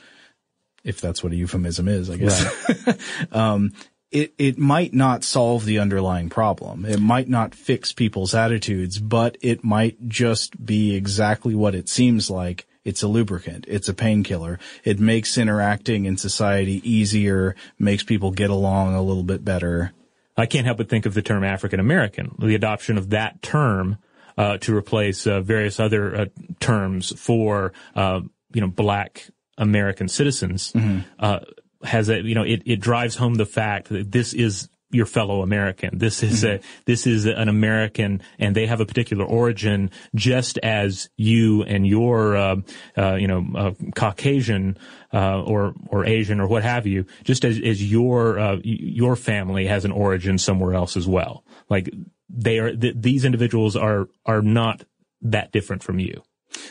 [0.83, 2.99] if that's what a euphemism is, I guess.
[3.33, 3.73] um,
[4.11, 6.85] it, it might not solve the underlying problem.
[6.85, 12.29] It might not fix people's attitudes, but it might just be exactly what it seems
[12.29, 12.67] like.
[12.85, 13.67] It's a lubricant.
[13.69, 14.59] It's a painkiller.
[14.85, 19.93] It makes interacting in society easier, makes people get along a little bit better.
[20.37, 23.99] I can't help but think of the term African American, the adoption of that term
[24.39, 26.27] uh, to replace uh, various other uh,
[26.61, 28.21] terms for uh,
[28.55, 29.29] you know black
[29.59, 30.73] American citizens.
[31.19, 31.41] Uh,
[31.83, 35.43] has a you know it it drives home the fact that this is your fellow
[35.43, 35.99] American.
[35.99, 41.09] This is a this is an American, and they have a particular origin, just as
[41.17, 42.57] you and your uh,
[42.97, 44.79] uh, you know uh, Caucasian
[45.13, 49.67] uh, or or Asian or what have you, just as as your uh, your family
[49.67, 51.45] has an origin somewhere else as well.
[51.69, 51.91] Like
[52.29, 54.85] they are th- these individuals are are not
[55.23, 56.23] that different from you.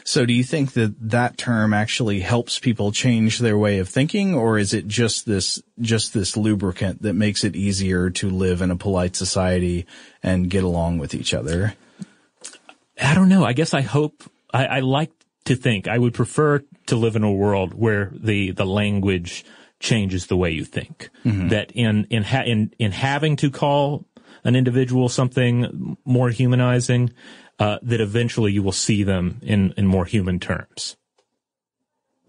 [0.04, 4.36] So do you think that that term actually helps people change their way of thinking
[4.36, 8.72] or is it just this, just this lubricant that makes it easier to live in
[8.72, 9.86] a polite society
[10.22, 11.76] and get along with each other?
[13.02, 13.46] I don't know.
[13.46, 14.24] I guess I hope
[14.54, 15.12] I, I like
[15.46, 19.46] to think I would prefer to live in a world where the the language
[19.80, 21.10] changes the way you think.
[21.26, 21.50] Mm-hmm.
[21.50, 24.06] That in in ha- in in having to call
[24.44, 27.12] an individual something more humanizing,
[27.60, 30.96] uh, that eventually you will see them in in more human terms.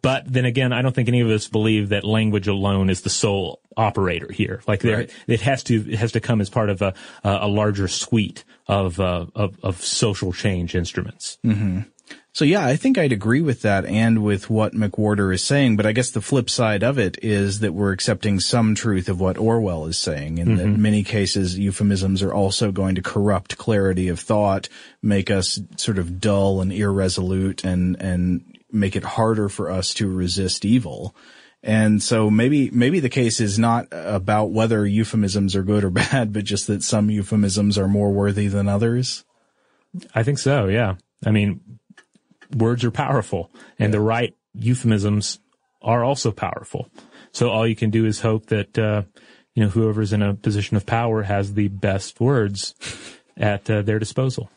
[0.02, 3.10] But then again, I don't think any of us believe that language alone is the
[3.10, 4.62] sole operator here.
[4.66, 5.10] Like there, Right.
[5.26, 8.98] it has to it has to come as part of a a larger suite of
[8.98, 11.38] uh, of of social change instruments.
[12.32, 15.84] So yeah, I think I'd agree with that and with what McWhorter is saying, but
[15.84, 19.36] I guess the flip side of it is that we're accepting some truth of what
[19.36, 24.08] Orwell is saying, in that in many cases euphemisms are also going to corrupt clarity
[24.08, 24.68] of thought,
[25.02, 30.08] make us sort of dull and irresolute and, and make it harder for us to
[30.08, 31.16] resist evil.
[31.64, 36.32] And so maybe, maybe the case is not about whether euphemisms are good or bad,
[36.32, 39.24] but just that some euphemisms are more worthy than others.
[40.14, 40.66] I think so.
[40.66, 40.94] Yeah.
[41.26, 41.60] I mean,
[42.54, 45.38] words are powerful, and the right euphemisms
[45.82, 46.88] are also powerful.
[47.32, 49.02] So all you can do is hope that uh,
[49.54, 52.74] you know whoever's in a position of power has the best words
[53.36, 54.50] at uh, their disposal.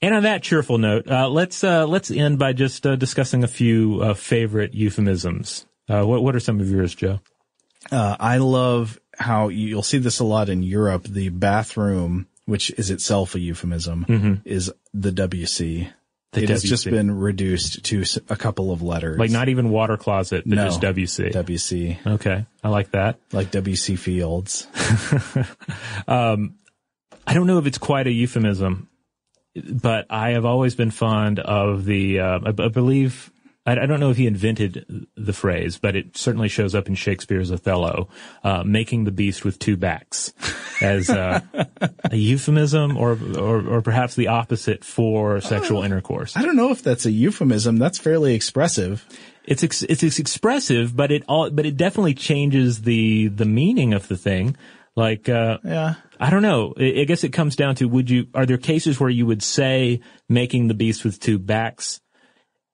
[0.00, 3.48] And on that cheerful note, uh, let's uh, let's end by just uh, discussing a
[3.48, 5.66] few uh, favorite euphemisms.
[5.88, 7.20] Uh, what what are some of yours, Joe?
[7.90, 11.04] Uh, I love how you- you'll see this a lot in Europe.
[11.04, 15.90] The bathroom, which is itself a euphemism, is the WC.
[16.32, 19.18] The it has just been reduced to a couple of letters.
[19.18, 20.64] Like not even water closet, but No.
[20.66, 21.32] just WC.
[21.32, 23.18] WC, okay, I like that.
[23.32, 24.66] like WC Fields.
[26.06, 28.88] I don't know if it's quite a euphemism,
[29.54, 32.20] but I have always been fond of the.
[32.20, 33.30] Uh, I, I believe
[33.68, 36.94] I, I don't know if he invented the phrase, but it certainly shows up in
[36.94, 38.08] Shakespeare's Othello,
[38.42, 40.32] uh, making the beast with two backs,
[40.80, 41.40] as uh,
[42.10, 46.36] a euphemism, or, or or perhaps the opposite for sexual intercourse.
[46.36, 47.76] I don't know if that's a euphemism.
[47.76, 49.06] That's fairly expressive.
[49.44, 53.92] It's ex- it's, it's expressive, but it all but it definitely changes the the meaning
[53.92, 54.56] of the thing.
[54.96, 55.94] Like uh, Yeah.
[56.18, 56.74] I don't know.
[56.78, 59.42] I I guess it comes down to would you are there cases where you would
[59.42, 62.00] say making the beast with two backs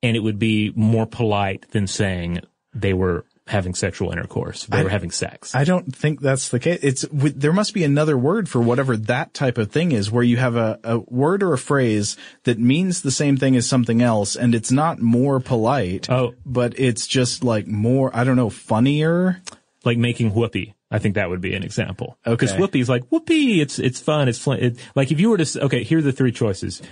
[0.04, 2.40] and it would be more polite than saying
[2.74, 4.66] they were having sexual intercourse.
[4.66, 5.54] They were having sex.
[5.54, 6.78] I don't think that's the case.
[6.82, 10.36] It's there must be another word for whatever that type of thing is, where you
[10.36, 14.36] have a, a word or a phrase that means the same thing as something else,
[14.36, 16.10] and it's not more polite.
[16.10, 16.34] Oh.
[16.44, 18.14] but it's just like more.
[18.14, 19.40] I don't know, funnier.
[19.84, 20.74] like making whoopee.
[20.90, 22.18] I think that would be an example.
[22.26, 22.34] Okay.
[22.34, 23.60] Because whoopee is like whoopee.
[23.60, 24.28] It's it's fun.
[24.28, 24.58] It's fun.
[24.58, 26.82] It, like if you were to okay, here are the three choices.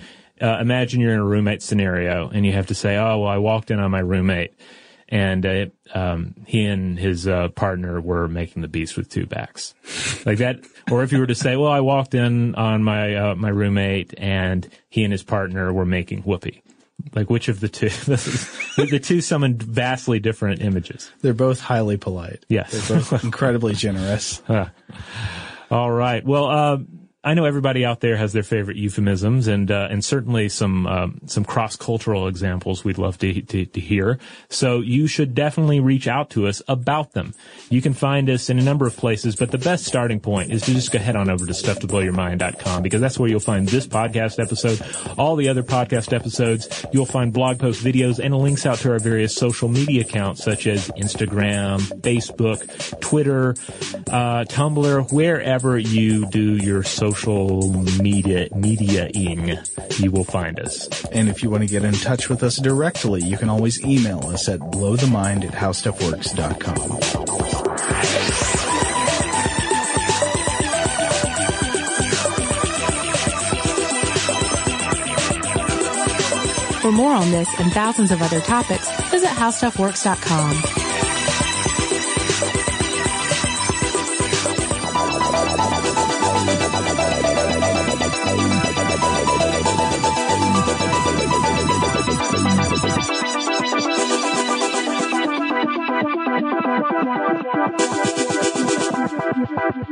[0.41, 3.37] Uh, imagine you're in a roommate scenario and you have to say, "Oh, well, I
[3.37, 4.53] walked in on my roommate,
[5.09, 9.75] and uh, um, he and his uh, partner were making the beast with two backs,"
[10.25, 10.59] like that.
[10.91, 14.13] Or if you were to say, "Well, I walked in on my uh, my roommate
[14.17, 16.63] and he and his partner were making whoopee,"
[17.13, 17.89] like which of the two?
[18.05, 21.11] This is, the two summon vastly different images.
[21.21, 22.43] They're both highly polite.
[22.49, 22.71] Yes.
[22.71, 24.41] They're both incredibly generous.
[25.71, 26.23] All right.
[26.25, 26.77] Well, uh,
[27.25, 31.21] I know everybody out there has their favorite euphemisms, and uh, and certainly some um,
[31.25, 34.19] some cross cultural examples we'd love to, to to hear.
[34.49, 37.33] So you should definitely reach out to us about them.
[37.69, 40.63] You can find us in a number of places, but the best starting point is
[40.63, 44.43] to just go head on over to stufftoblowyourmind.com because that's where you'll find this podcast
[44.43, 44.81] episode,
[45.17, 46.85] all the other podcast episodes.
[46.91, 50.67] You'll find blog posts, videos, and links out to our various social media accounts such
[50.67, 53.51] as Instagram, Facebook, Twitter,
[54.11, 57.12] uh, Tumblr, wherever you do your social
[58.01, 61.05] media mediaing, you will find us.
[61.05, 64.27] And if you want to get in touch with us directly, you can always email
[64.27, 67.33] us at blowthemind at howstuffworks.com.
[76.81, 80.82] For more on this and thousands of other topics, visit howstuffworks.com.